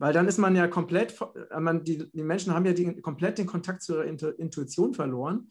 [0.04, 1.16] Weil dann ist man ja komplett,
[1.49, 5.49] äh, man, die, die Menschen haben ja die, komplett den Kontakt zu ihrer Intuition verloren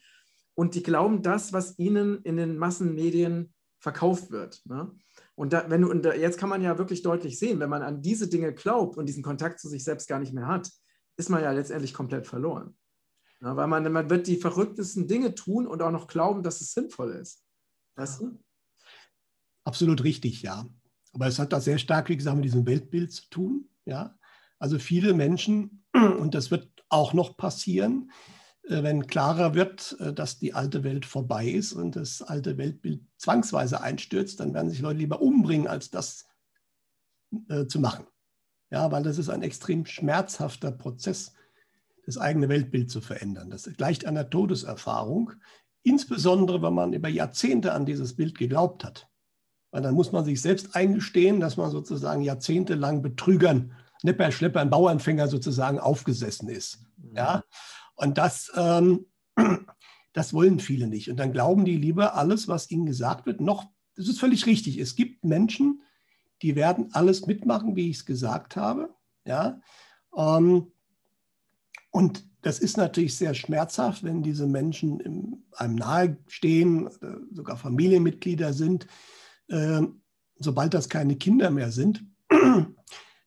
[0.52, 4.60] und die glauben das, was ihnen in den Massenmedien verkauft wird.
[4.66, 4.94] Ne?
[5.36, 8.28] Und, da, wenn und jetzt kann man ja wirklich deutlich sehen, wenn man an diese
[8.28, 10.70] Dinge glaubt und diesen Kontakt zu sich selbst gar nicht mehr hat,
[11.16, 12.76] ist man ja letztendlich komplett verloren.
[13.40, 16.74] Ja, weil man, man wird die verrücktesten Dinge tun und auch noch glauben, dass es
[16.74, 17.42] sinnvoll ist.
[17.96, 18.38] Weißt du?
[19.64, 20.66] Absolut richtig, ja.
[21.14, 23.70] Aber es hat da sehr stark, wie gesagt, mit diesem Weltbild zu tun.
[23.86, 24.14] Ja?
[24.62, 28.12] Also viele Menschen, und das wird auch noch passieren,
[28.62, 33.02] äh, wenn klarer wird, äh, dass die alte Welt vorbei ist und das alte Weltbild
[33.16, 36.28] zwangsweise einstürzt, dann werden sich Leute lieber umbringen, als das
[37.48, 38.06] äh, zu machen.
[38.70, 41.32] Ja, weil das ist ein extrem schmerzhafter Prozess,
[42.06, 43.50] das eigene Weltbild zu verändern.
[43.50, 45.32] Das gleicht einer Todeserfahrung,
[45.82, 49.08] insbesondere wenn man über Jahrzehnte an dieses Bild geglaubt hat.
[49.72, 53.74] Weil dann muss man sich selbst eingestehen, dass man sozusagen jahrzehntelang Betrügern,
[54.04, 56.84] Nepper, Schlepper, Bauernfänger sozusagen aufgesessen ist.
[56.96, 57.16] Mhm.
[57.16, 57.44] Ja?
[57.94, 59.06] Und das, ähm,
[60.12, 61.10] das wollen viele nicht.
[61.10, 64.78] Und dann glauben die lieber alles, was ihnen gesagt wird, noch, das ist völlig richtig.
[64.78, 65.82] Es gibt Menschen,
[66.42, 68.94] die werden alles mitmachen, wie ich es gesagt habe.
[69.24, 69.60] Ja?
[70.16, 70.72] Ähm,
[71.90, 76.90] und das ist natürlich sehr schmerzhaft, wenn diese Menschen einem nahestehen,
[77.30, 78.88] sogar Familienmitglieder sind.
[79.48, 79.82] Äh,
[80.38, 82.04] sobald das keine Kinder mehr sind,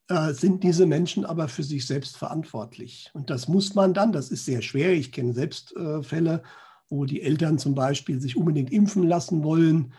[0.10, 3.10] äh, sind diese Menschen aber für sich selbst verantwortlich.
[3.14, 4.94] Und das muss man dann, das ist sehr schwer.
[4.94, 6.44] Ich kenne selbst äh, Fälle,
[6.90, 9.94] wo die Eltern zum Beispiel sich unbedingt impfen lassen wollen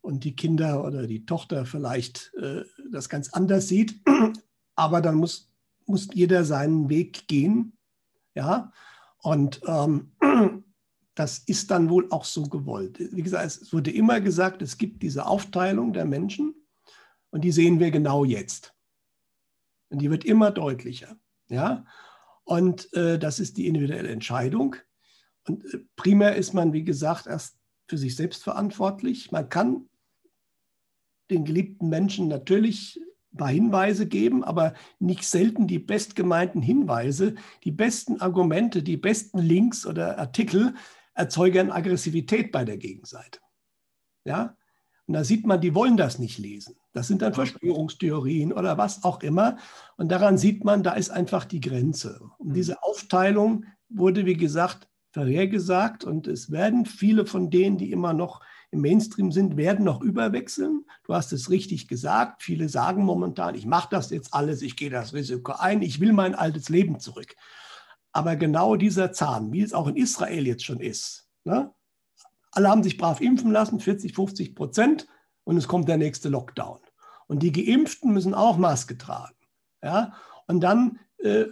[0.00, 2.32] und die Kinder oder die Tochter vielleicht
[2.92, 4.00] das ganz anders sieht.
[4.74, 5.52] Aber dann muss,
[5.86, 7.76] muss jeder seinen Weg gehen
[8.36, 8.70] ja,
[9.22, 10.12] und ähm,
[11.14, 12.98] das ist dann wohl auch so gewollt.
[12.98, 16.54] Wie gesagt, es wurde immer gesagt, es gibt diese Aufteilung der Menschen
[17.30, 18.74] und die sehen wir genau jetzt.
[19.88, 21.16] Und die wird immer deutlicher.
[21.48, 21.84] Ja?
[22.44, 24.76] Und äh, das ist die individuelle Entscheidung.
[25.46, 27.58] Und äh, primär ist man, wie gesagt, erst
[27.88, 29.30] für sich selbst verantwortlich.
[29.30, 29.88] Man kann
[31.30, 33.00] den geliebten Menschen natürlich
[33.36, 37.34] paar Hinweise geben, aber nicht selten die bestgemeinten Hinweise,
[37.64, 40.74] die besten Argumente, die besten Links oder Artikel
[41.14, 43.40] erzeugen Aggressivität bei der Gegenseite.
[44.24, 44.56] Ja?
[45.06, 46.76] Und da sieht man, die wollen das nicht lesen.
[46.92, 49.56] Das sind dann Verschwörungstheorien oder was auch immer.
[49.96, 52.20] Und daran sieht man, da ist einfach die Grenze.
[52.38, 56.04] Und diese Aufteilung wurde, wie gesagt, vorhergesagt.
[56.04, 58.40] Und es werden viele von denen, die immer noch
[58.70, 60.84] im Mainstream sind, werden noch überwechseln.
[61.04, 62.42] Du hast es richtig gesagt.
[62.42, 66.12] Viele sagen momentan, ich mache das jetzt alles, ich gehe das Risiko ein, ich will
[66.12, 67.34] mein altes Leben zurück.
[68.12, 71.72] Aber genau dieser Zahn, wie es auch in Israel jetzt schon ist, ne?
[72.56, 75.06] Alle haben sich brav impfen lassen, 40, 50 Prozent,
[75.44, 76.80] und es kommt der nächste Lockdown.
[77.28, 79.36] Und die Geimpften müssen auch Maske tragen.
[79.82, 80.14] Ja?
[80.46, 81.46] Und dann, äh,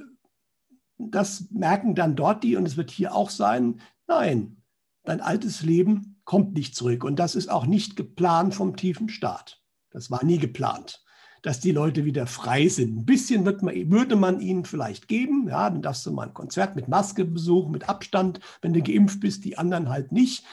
[0.99, 4.63] das merken dann dort die, und es wird hier auch sein, nein,
[5.05, 7.05] dein altes Leben kommt nicht zurück.
[7.05, 9.63] Und das ist auch nicht geplant vom tiefen Staat.
[9.91, 11.05] Das war nie geplant,
[11.43, 12.97] dass die Leute wieder frei sind.
[12.97, 15.49] Ein bisschen man, würde man ihnen vielleicht geben.
[15.49, 19.21] Ja, dann darfst du mal ein Konzert mit Maske besuchen, mit Abstand, wenn du geimpft
[19.21, 20.45] bist, die anderen halt nicht.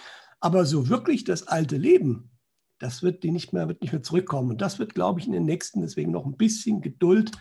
[0.41, 2.31] Aber so wirklich das alte Leben,
[2.79, 4.49] das wird die nicht mehr, wird nicht mehr zurückkommen.
[4.51, 7.31] Und das wird, glaube ich, in den nächsten, deswegen noch ein bisschen Geduld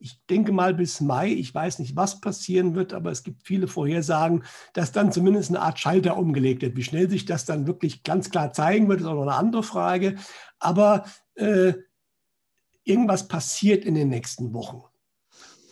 [0.00, 3.68] ich denke mal bis Mai, ich weiß nicht, was passieren wird, aber es gibt viele
[3.68, 6.76] Vorhersagen, dass dann zumindest eine Art Schalter umgelegt wird.
[6.76, 9.62] Wie schnell sich das dann wirklich ganz klar zeigen wird, ist auch noch eine andere
[9.62, 10.16] Frage.
[10.58, 11.74] Aber äh,
[12.82, 14.82] irgendwas passiert in den nächsten Wochen.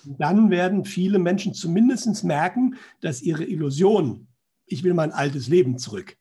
[0.05, 4.29] Dann werden viele Menschen zumindest merken, dass ihre Illusion,
[4.67, 6.19] ich will mein altes Leben zurück,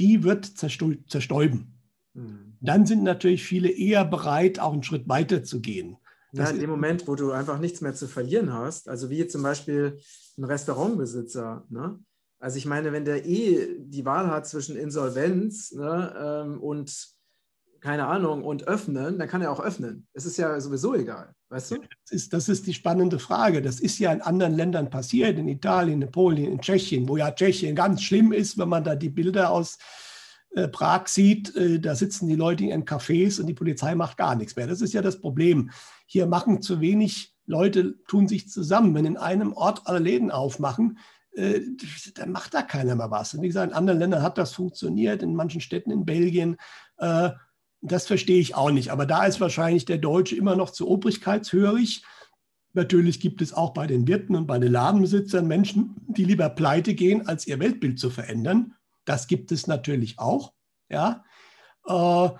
[0.00, 1.78] die wird zerstäuben.
[2.14, 2.56] Mhm.
[2.60, 5.96] Dann sind natürlich viele eher bereit, auch einen Schritt weiter zu gehen.
[6.32, 9.42] Ja, in dem Moment, wo du einfach nichts mehr zu verlieren hast, also wie zum
[9.42, 9.98] Beispiel
[10.36, 12.00] ein Restaurantbesitzer, ne?
[12.40, 17.13] Also ich meine, wenn der eh die Wahl hat zwischen Insolvenz ne, ähm, und
[17.84, 20.06] keine Ahnung und öffnen, dann kann er auch öffnen.
[20.14, 21.76] Es ist ja sowieso egal, weißt du?
[21.76, 23.60] Das ist, das ist die spannende Frage.
[23.60, 27.30] Das ist ja in anderen Ländern passiert, in Italien, in Polen, in Tschechien, wo ja
[27.30, 29.76] Tschechien ganz schlimm ist, wenn man da die Bilder aus
[30.54, 34.34] äh, Prag sieht, äh, da sitzen die Leute in Cafés und die Polizei macht gar
[34.34, 34.66] nichts mehr.
[34.66, 35.70] Das ist ja das Problem.
[36.06, 38.94] Hier machen zu wenig Leute, tun sich zusammen.
[38.94, 40.98] Wenn in einem Ort alle Läden aufmachen,
[41.32, 41.60] äh,
[42.14, 43.34] dann macht da keiner mehr was.
[43.34, 46.56] Und wie gesagt, in anderen Ländern hat das funktioniert, in manchen Städten in Belgien.
[47.84, 48.90] Das verstehe ich auch nicht.
[48.90, 52.04] Aber da ist wahrscheinlich der Deutsche immer noch zu obrigkeitshörig.
[52.72, 56.94] Natürlich gibt es auch bei den Wirten und bei den Ladenbesitzern Menschen, die lieber pleite
[56.94, 58.74] gehen, als ihr Weltbild zu verändern.
[59.04, 60.52] Das gibt es natürlich auch.
[60.88, 61.24] Ja.
[61.86, 62.30] Äh,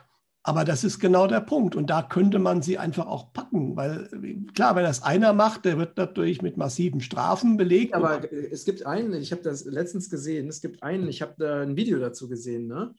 [0.47, 1.77] aber das ist genau der Punkt.
[1.77, 3.77] Und da könnte man sie einfach auch packen.
[3.77, 4.09] Weil
[4.55, 7.95] klar, wenn das einer macht, der wird natürlich mit massiven Strafen belegt.
[7.95, 11.63] Aber es gibt einen, ich habe das letztens gesehen, es gibt einen, ich habe da
[11.63, 12.95] ein Video dazu gesehen, ne?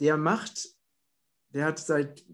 [0.00, 0.68] der macht,
[1.50, 2.24] der hat seit,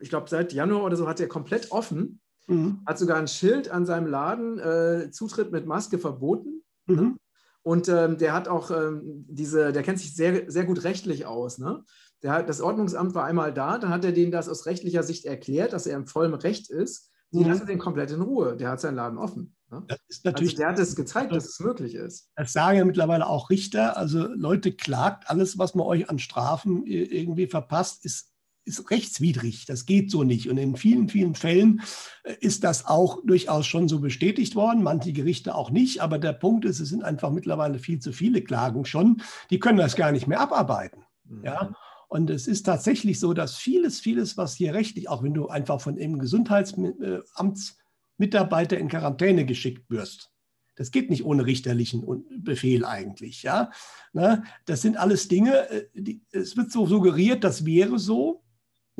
[0.00, 2.82] ich glaube, seit Januar oder so hat er komplett offen, mhm.
[2.86, 6.62] hat sogar ein Schild an seinem Laden, äh, Zutritt mit Maske verboten.
[6.86, 6.96] Mhm.
[6.96, 7.16] Ne?
[7.62, 11.58] Und ähm, der hat auch ähm, diese, der kennt sich sehr, sehr gut rechtlich aus.
[11.58, 11.84] Ne?
[12.22, 15.26] Der hat, das Ordnungsamt war einmal da, dann hat er denen das aus rechtlicher Sicht
[15.26, 17.10] erklärt, dass er im vollen Recht ist.
[17.32, 17.48] Die mhm.
[17.50, 18.56] lassen den komplett in Ruhe.
[18.56, 19.54] Der hat seinen Laden offen.
[19.70, 19.84] Ne?
[19.86, 22.30] Das ist natürlich, also der hat es gezeigt, dass es möglich ist.
[22.34, 23.96] Das sagen ja mittlerweile auch Richter.
[23.96, 28.29] Also Leute klagt, alles, was man euch an Strafen irgendwie verpasst, ist
[28.78, 29.66] ist rechtswidrig.
[29.66, 30.48] Das geht so nicht.
[30.48, 31.82] Und in vielen, vielen Fällen
[32.24, 36.00] äh, ist das auch durchaus schon so bestätigt worden, manche Gerichte auch nicht.
[36.00, 39.22] Aber der Punkt ist, es sind einfach mittlerweile viel zu viele Klagen schon.
[39.50, 41.02] Die können das gar nicht mehr abarbeiten.
[41.24, 41.44] Mhm.
[41.44, 41.74] Ja?
[42.08, 45.80] Und es ist tatsächlich so, dass vieles, vieles, was hier rechtlich, auch wenn du einfach
[45.80, 50.30] von einem Gesundheitsamtsmitarbeiter in Quarantäne geschickt wirst,
[50.80, 53.42] das geht nicht ohne richterlichen Befehl eigentlich.
[53.42, 53.70] Ja?
[54.14, 54.44] Ne?
[54.64, 58.42] Das sind alles Dinge, äh, die, es wird so suggeriert, das wäre so.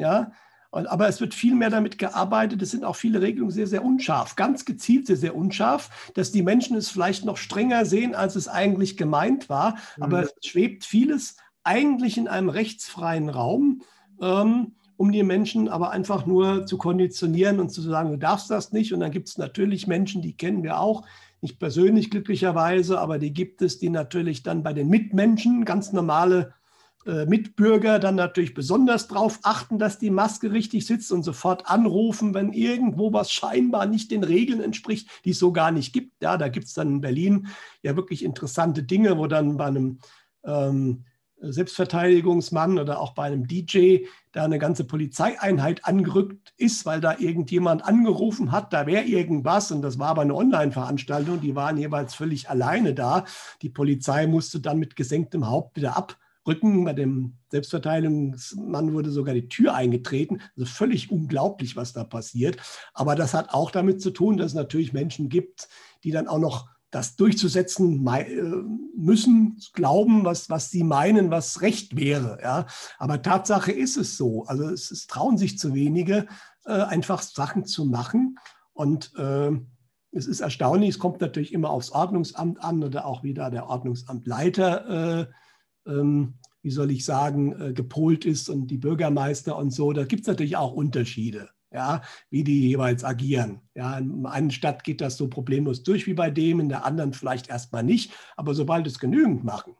[0.00, 0.32] Ja?
[0.72, 2.62] Aber es wird viel mehr damit gearbeitet.
[2.62, 6.42] Es sind auch viele Regelungen sehr, sehr unscharf, ganz gezielt sehr, sehr unscharf, dass die
[6.42, 9.76] Menschen es vielleicht noch strenger sehen, als es eigentlich gemeint war.
[9.96, 10.02] Mhm.
[10.02, 13.82] Aber es schwebt vieles eigentlich in einem rechtsfreien Raum,
[14.20, 18.70] ähm, um die Menschen aber einfach nur zu konditionieren und zu sagen, du darfst das
[18.70, 18.92] nicht.
[18.92, 21.04] Und dann gibt es natürlich Menschen, die kennen wir auch,
[21.40, 26.52] nicht persönlich glücklicherweise, aber die gibt es, die natürlich dann bei den Mitmenschen ganz normale
[27.04, 32.52] Mitbürger dann natürlich besonders darauf achten, dass die Maske richtig sitzt und sofort anrufen, wenn
[32.52, 36.22] irgendwo was scheinbar nicht den Regeln entspricht, die es so gar nicht gibt.
[36.22, 37.48] Ja, da gibt es dann in Berlin
[37.82, 39.98] ja wirklich interessante Dinge, wo dann bei einem
[40.44, 41.04] ähm,
[41.40, 47.84] Selbstverteidigungsmann oder auch bei einem DJ da eine ganze Polizeieinheit angerückt ist, weil da irgendjemand
[47.84, 52.50] angerufen hat, da wäre irgendwas und das war aber eine Online-Veranstaltung, die waren jeweils völlig
[52.50, 53.24] alleine da.
[53.62, 55.96] Die Polizei musste dann mit gesenktem Haupt wieder
[56.42, 56.84] abrücken.
[56.84, 60.40] Bei dem Selbstverteidigungsmann wurde sogar die Tür eingetreten.
[60.56, 62.58] Also völlig unglaublich, was da passiert.
[62.94, 65.68] Aber das hat auch damit zu tun, dass es natürlich Menschen gibt,
[66.04, 68.42] die dann auch noch das durchzusetzen äh,
[68.96, 72.38] müssen, glauben, was, was sie meinen, was Recht wäre.
[72.42, 72.66] Ja.
[72.98, 74.44] Aber Tatsache ist es so.
[74.46, 76.26] Also es, es trauen sich zu wenige,
[76.64, 78.38] äh, einfach Sachen zu machen.
[78.72, 79.52] Und äh,
[80.12, 85.20] es ist erstaunlich, es kommt natürlich immer aufs Ordnungsamt an oder auch wieder der Ordnungsamtleiter,
[85.20, 85.26] äh,
[85.86, 89.92] ähm, wie soll ich sagen, äh, gepolt ist und die Bürgermeister und so.
[89.92, 93.60] Da gibt es natürlich auch Unterschiede ja, wie die jeweils agieren.
[93.74, 97.12] Ja, in einer Stadt geht das so problemlos durch wie bei dem, in der anderen
[97.12, 98.12] vielleicht erstmal nicht.
[98.36, 99.76] Aber sobald es genügend machen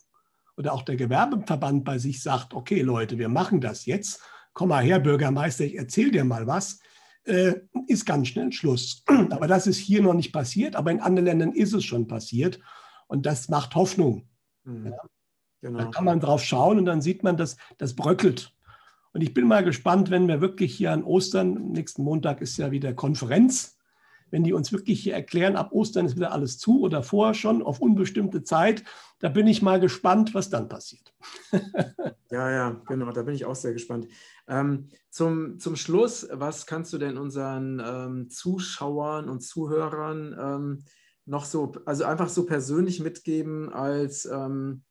[0.56, 4.22] oder auch der Gewerbeverband bei sich sagt, okay Leute, wir machen das jetzt,
[4.52, 6.80] komm mal her, Bürgermeister, ich erzähle dir mal was,
[7.24, 7.54] äh,
[7.86, 9.04] ist ganz schnell Schluss.
[9.30, 12.60] Aber das ist hier noch nicht passiert, aber in anderen Ländern ist es schon passiert.
[13.08, 14.28] Und das macht Hoffnung.
[14.64, 14.86] Mhm.
[14.86, 14.98] Ja.
[15.60, 15.78] Genau.
[15.78, 18.54] Da kann man drauf schauen und dann sieht man, dass das bröckelt.
[19.12, 22.70] Und ich bin mal gespannt, wenn wir wirklich hier an Ostern, nächsten Montag ist ja
[22.70, 23.76] wieder Konferenz,
[24.30, 27.62] wenn die uns wirklich hier erklären, ab Ostern ist wieder alles zu oder vorher schon
[27.62, 28.84] auf unbestimmte Zeit,
[29.18, 31.12] da bin ich mal gespannt, was dann passiert.
[32.30, 34.06] ja, ja, genau, da bin ich auch sehr gespannt.
[34.46, 40.84] Ähm, zum, zum Schluss, was kannst du denn unseren ähm, Zuschauern und Zuhörern ähm,
[41.26, 44.82] noch so, also einfach so persönlich mitgeben als ähm,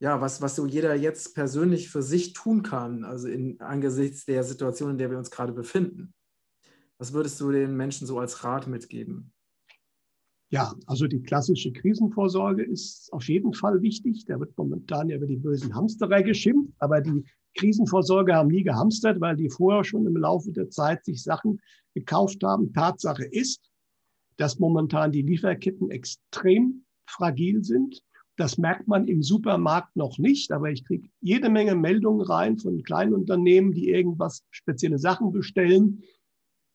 [0.00, 4.44] ja, was, was so jeder jetzt persönlich für sich tun kann, also in, angesichts der
[4.44, 6.14] Situation, in der wir uns gerade befinden.
[6.98, 9.32] Was würdest du den Menschen so als Rat mitgeben?
[10.50, 14.24] Ja, also die klassische Krisenvorsorge ist auf jeden Fall wichtig.
[14.24, 17.24] Da wird momentan ja über die bösen Hamsterer geschimpft, aber die
[17.54, 21.60] Krisenvorsorge haben nie gehamstert, weil die vorher schon im Laufe der Zeit sich Sachen
[21.94, 22.72] gekauft haben.
[22.72, 23.68] Tatsache ist,
[24.38, 28.02] dass momentan die Lieferketten extrem fragil sind.
[28.38, 32.84] Das merkt man im Supermarkt noch nicht, aber ich kriege jede Menge Meldungen rein von
[32.84, 36.04] kleinen Unternehmen, die irgendwas spezielle Sachen bestellen.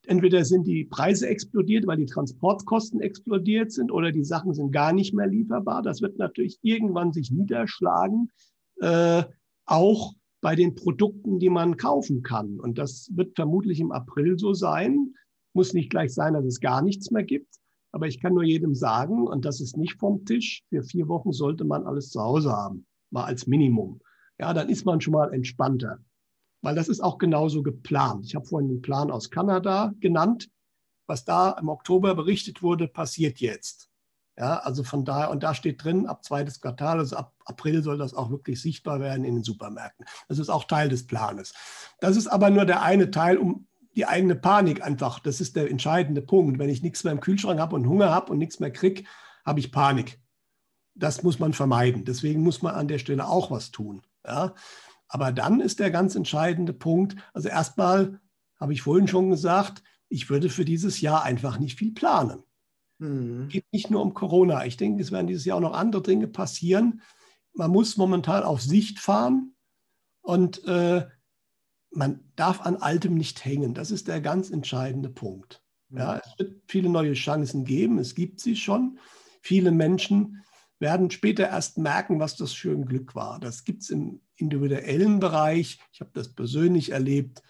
[0.06, 4.92] Entweder sind die Preise explodiert, weil die Transportkosten explodiert sind, oder die Sachen sind gar
[4.92, 5.82] nicht mehr lieferbar.
[5.82, 8.30] Das wird natürlich irgendwann sich niederschlagen,
[8.82, 9.24] äh,
[9.66, 12.60] auch bei den Produkten, die man kaufen kann.
[12.60, 15.14] Und das wird vermutlich im April so sein.
[15.54, 17.56] Muss nicht gleich sein, dass es gar nichts mehr gibt.
[17.94, 21.32] Aber ich kann nur jedem sagen, und das ist nicht vom Tisch, für vier Wochen
[21.32, 24.02] sollte man alles zu Hause haben, mal als Minimum.
[24.40, 26.00] Ja, dann ist man schon mal entspannter.
[26.64, 28.26] Weil das ist auch genauso geplant.
[28.26, 30.50] Ich habe vorhin den Plan aus Kanada genannt.
[31.06, 33.90] Was da im Oktober berichtet wurde, passiert jetzt.
[34.38, 38.00] Ja, also von daher, und da steht drin, ab zweites Quartal, also ab April soll
[38.00, 40.06] das auch wirklich sichtbar werden in den Supermärkten.
[40.28, 41.54] Das ist auch Teil des Planes.
[42.00, 45.20] Das ist aber nur der eine Teil, um die eigene Panik einfach.
[45.20, 46.60] Das ist der entscheidende Punkt.
[46.60, 49.04] Wenn ich nichts mehr im Kühlschrank habe und Hunger habe und nichts mehr kriege,
[49.46, 50.20] habe ich Panik.
[50.96, 52.06] Das muss man vermeiden.
[52.06, 54.02] Deswegen muss man an der Stelle auch was tun.
[54.26, 54.54] Ja?
[55.08, 58.20] Aber dann ist der ganz entscheidende Punkt, also erstmal
[58.60, 62.44] habe ich vorhin schon gesagt, ich würde für dieses Jahr einfach nicht viel planen.
[63.00, 63.48] Mhm.
[63.50, 64.66] Geht nicht nur um Corona.
[64.66, 67.02] Ich denke, es werden dieses Jahr auch noch andere Dinge passieren.
[67.54, 69.56] Man muss momentan auf Sicht fahren
[70.22, 71.06] und äh,
[71.94, 73.74] man darf an Altem nicht hängen.
[73.74, 75.62] Das ist der ganz entscheidende Punkt.
[75.90, 78.98] Ja, es wird viele neue Chancen geben, es gibt sie schon.
[79.42, 80.44] Viele Menschen
[80.80, 83.40] werden später erst merken, was das für ein Glück war.
[83.40, 85.80] Das gibt es im individuellen Bereich.
[85.92, 87.44] Ich habe das persönlich erlebt.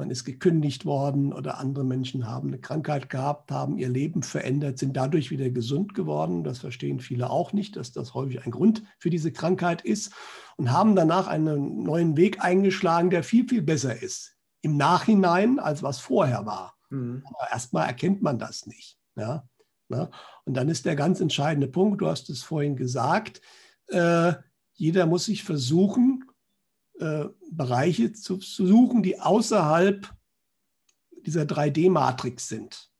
[0.00, 4.78] Man ist gekündigt worden oder andere Menschen haben eine Krankheit gehabt, haben ihr Leben verändert,
[4.78, 6.42] sind dadurch wieder gesund geworden.
[6.42, 10.12] Das verstehen viele auch nicht, dass das häufig ein Grund für diese Krankheit ist
[10.56, 15.82] und haben danach einen neuen Weg eingeschlagen, der viel, viel besser ist im Nachhinein, als
[15.82, 16.74] was vorher war.
[16.88, 17.22] Mhm.
[17.26, 18.98] Aber erstmal erkennt man das nicht.
[19.16, 19.46] Ja?
[19.90, 20.10] ja?
[20.46, 23.42] Und dann ist der ganz entscheidende Punkt, du hast es vorhin gesagt,
[23.88, 24.32] äh,
[24.72, 26.24] jeder muss sich versuchen,
[27.00, 30.08] äh, Bereiche zu, zu suchen, die außerhalb
[31.24, 32.90] dieser 3D-Matrix sind.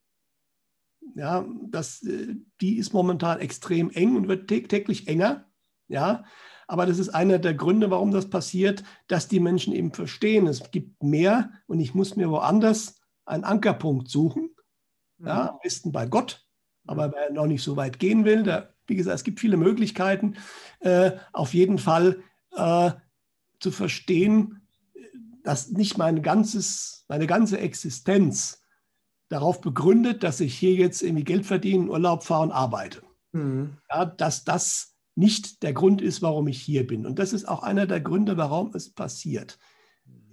[1.14, 5.46] Ja, das, äh, die ist momentan extrem eng und wird täglich enger.
[5.88, 6.24] Ja,
[6.66, 10.70] aber das ist einer der Gründe, warum das passiert, dass die Menschen eben verstehen, es
[10.70, 14.51] gibt mehr und ich muss mir woanders einen Ankerpunkt suchen.
[15.18, 15.48] Ja, mhm.
[15.48, 16.46] am besten bei Gott.
[16.86, 20.36] Aber wer noch nicht so weit gehen will, da, wie gesagt, es gibt viele Möglichkeiten.
[20.78, 22.22] Äh, auf jeden Fall
[22.53, 22.92] äh,
[23.61, 24.63] zu verstehen,
[25.43, 28.63] dass nicht mein ganzes, meine ganze Existenz
[29.29, 33.03] darauf begründet, dass ich hier jetzt irgendwie Geld verdiene, Urlaub fahre und arbeite.
[33.33, 33.77] Mhm.
[33.89, 37.07] Ja, dass das nicht der Grund ist, warum ich hier bin.
[37.07, 39.59] Und das ist auch einer der Gründe, warum es passiert.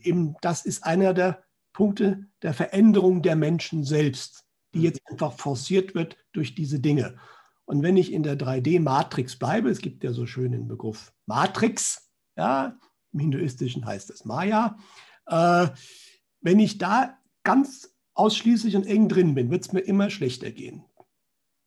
[0.02, 5.94] Eben, das ist einer der Punkte der Veränderung der Menschen selbst, die jetzt einfach forciert
[5.94, 7.18] wird durch diese Dinge.
[7.66, 12.10] Und wenn ich in der 3D-Matrix bleibe, es gibt ja so schön den Begriff Matrix,
[12.38, 12.80] ja,
[13.14, 14.78] im Hinduistischen heißt es Maya.
[15.28, 15.68] Äh,
[16.42, 20.84] wenn ich da ganz ausschließlich und eng drin bin, wird es mir immer schlechter gehen.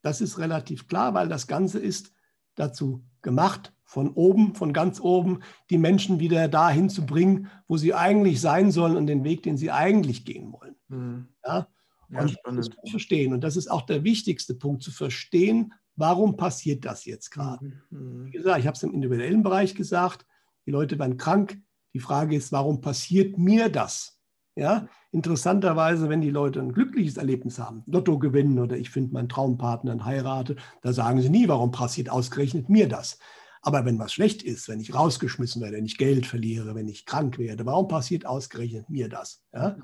[0.03, 2.13] Das ist relativ klar, weil das Ganze ist
[2.55, 7.93] dazu gemacht, von oben, von ganz oben, die Menschen wieder dahin zu bringen, wo sie
[7.93, 10.77] eigentlich sein sollen und den Weg, den sie eigentlich gehen wollen.
[10.89, 11.29] Mhm.
[11.45, 11.67] Ja?
[12.09, 13.33] Ja, und das zu verstehen.
[13.33, 17.83] Und das ist auch der wichtigste Punkt, zu verstehen, warum passiert das jetzt gerade.
[17.91, 18.27] Mhm.
[18.27, 20.25] Wie gesagt, ich habe es im individuellen Bereich gesagt,
[20.71, 21.61] die Leute werden krank.
[21.95, 24.21] Die Frage ist, warum passiert mir das?
[24.55, 29.29] Ja, interessanterweise, wenn die Leute ein glückliches Erlebnis haben, Lotto gewinnen oder ich finde meinen
[29.29, 33.19] Traumpartner und heirate, da sagen sie nie, warum passiert ausgerechnet mir das.
[33.63, 37.05] Aber wenn was schlecht ist, wenn ich rausgeschmissen werde, wenn ich Geld verliere, wenn ich
[37.05, 39.43] krank werde, warum passiert ausgerechnet mir das?
[39.53, 39.77] Ja?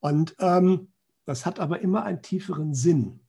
[0.00, 0.88] Und ähm,
[1.24, 3.20] das hat aber immer einen tieferen Sinn.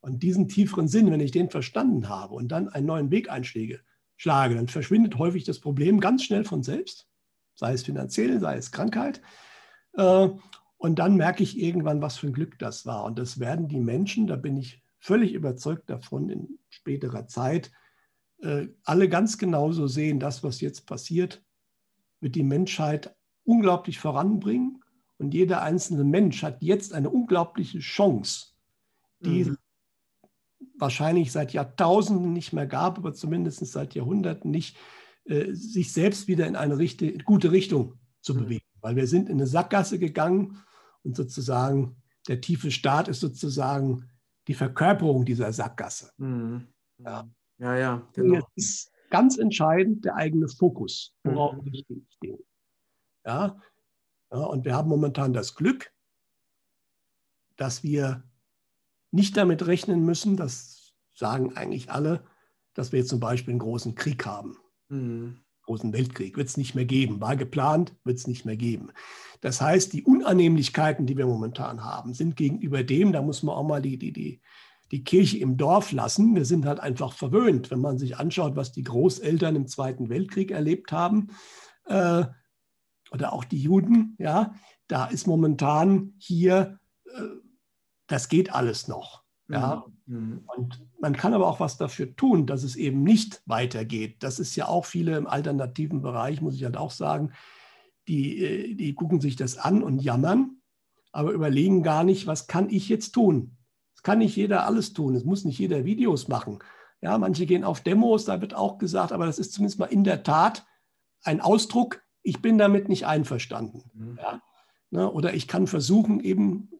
[0.00, 3.80] Und diesen tieferen Sinn, wenn ich den verstanden habe und dann einen neuen Weg einschläge,
[4.18, 7.08] schlage, dann verschwindet häufig das Problem ganz schnell von selbst,
[7.54, 9.22] sei es finanziell, sei es Krankheit.
[9.94, 10.28] Äh,
[10.76, 13.04] und dann merke ich irgendwann, was für ein Glück das war.
[13.04, 17.70] Und das werden die Menschen, da bin ich völlig überzeugt davon, in späterer Zeit
[18.42, 21.42] äh, alle ganz genauso sehen, das, was jetzt passiert,
[22.20, 24.82] wird die Menschheit unglaublich voranbringen.
[25.16, 28.48] Und jeder einzelne Mensch hat jetzt eine unglaubliche Chance,
[29.20, 29.56] die mhm
[30.78, 34.76] wahrscheinlich seit Jahrtausenden nicht mehr gab, aber zumindest seit Jahrhunderten nicht,
[35.24, 38.38] äh, sich selbst wieder in eine richte, gute Richtung zu mhm.
[38.40, 38.64] bewegen.
[38.80, 40.58] Weil wir sind in eine Sackgasse gegangen
[41.02, 41.96] und sozusagen
[42.28, 44.08] der tiefe Staat ist sozusagen
[44.46, 46.10] die Verkörperung dieser Sackgasse.
[46.18, 46.68] Mhm.
[46.98, 48.34] Ja, ja, ja genau.
[48.34, 51.72] Jetzt ist ganz entscheidend der eigene Fokus, worauf mhm.
[51.72, 52.38] ich den.
[53.24, 53.60] Ja?
[54.32, 55.90] ja, und wir haben momentan das Glück,
[57.56, 58.22] dass wir
[59.10, 62.24] nicht damit rechnen müssen, das sagen eigentlich alle,
[62.74, 64.56] dass wir jetzt zum Beispiel einen großen Krieg haben.
[64.88, 65.38] Mhm.
[65.62, 67.20] Großen Weltkrieg wird es nicht mehr geben.
[67.20, 68.90] War geplant, wird es nicht mehr geben.
[69.40, 73.66] Das heißt, die Unannehmlichkeiten, die wir momentan haben, sind gegenüber dem, da muss man auch
[73.66, 74.40] mal die, die, die,
[74.90, 76.34] die Kirche im Dorf lassen.
[76.34, 80.50] Wir sind halt einfach verwöhnt, wenn man sich anschaut, was die Großeltern im Zweiten Weltkrieg
[80.50, 81.28] erlebt haben
[81.84, 82.24] äh,
[83.10, 84.16] oder auch die Juden.
[84.18, 84.54] Ja,
[84.86, 87.47] da ist momentan hier äh,
[88.08, 89.22] das geht alles noch.
[89.48, 89.84] Ja?
[90.06, 90.44] Mhm.
[90.56, 94.22] Und man kann aber auch was dafür tun, dass es eben nicht weitergeht.
[94.22, 97.32] Das ist ja auch viele im alternativen Bereich, muss ich halt auch sagen,
[98.08, 100.56] die, äh, die gucken sich das an und jammern,
[101.12, 103.56] aber überlegen gar nicht, was kann ich jetzt tun?
[103.94, 105.14] Es kann nicht jeder alles tun.
[105.14, 106.58] Es muss nicht jeder Videos machen.
[107.00, 110.04] Ja, manche gehen auf Demos, da wird auch gesagt, aber das ist zumindest mal in
[110.04, 110.66] der Tat
[111.22, 113.84] ein Ausdruck, ich bin damit nicht einverstanden.
[113.94, 114.18] Mhm.
[114.20, 114.42] Ja?
[114.90, 116.70] Ne, oder ich kann versuchen, eben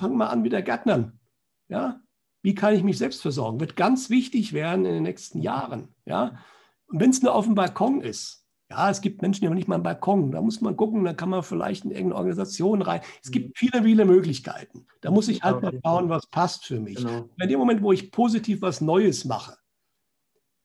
[0.00, 1.20] fang mal an mit der Gärtnern.
[1.68, 2.00] Ja?
[2.42, 3.60] Wie kann ich mich selbst versorgen?
[3.60, 5.94] Wird ganz wichtig werden in den nächsten Jahren.
[6.06, 6.38] Ja?
[6.86, 8.40] Und wenn es nur auf dem Balkon ist,
[8.70, 10.30] ja, es gibt Menschen, die haben nicht mal einen Balkon.
[10.30, 13.00] Da muss man gucken, da kann man vielleicht in irgendeine Organisation rein.
[13.22, 13.52] Es gibt mhm.
[13.56, 14.86] viele, viele Möglichkeiten.
[15.00, 16.96] Da muss ich halt mal schauen, was passt für mich.
[16.96, 17.28] Genau.
[17.40, 19.56] In dem Moment, wo ich positiv was Neues mache,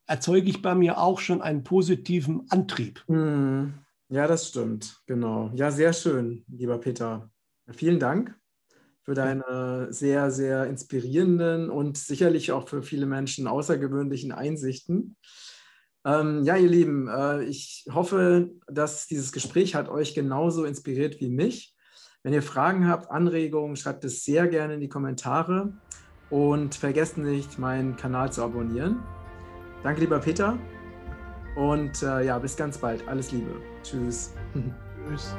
[0.05, 3.03] erzeuge ich bei mir auch schon einen positiven Antrieb.
[3.07, 3.73] Mhm.
[4.09, 5.01] Ja, das stimmt.
[5.07, 5.49] Genau.
[5.55, 7.31] Ja, sehr schön, lieber Peter.
[7.71, 8.39] Vielen Dank
[9.05, 15.15] für deine sehr, sehr inspirierenden und sicherlich auch für viele Menschen außergewöhnlichen Einsichten.
[16.03, 21.29] Ähm, ja, ihr Lieben, äh, ich hoffe, dass dieses Gespräch hat euch genauso inspiriert wie
[21.29, 21.75] mich.
[22.23, 25.73] Wenn ihr Fragen habt, Anregungen, schreibt es sehr gerne in die Kommentare
[26.31, 29.03] und vergesst nicht, meinen Kanal zu abonnieren.
[29.83, 30.57] Danke, lieber Peter.
[31.55, 33.07] Und äh, ja, bis ganz bald.
[33.07, 33.61] Alles Liebe.
[33.83, 34.33] Tschüss.
[35.07, 35.35] Tschüss.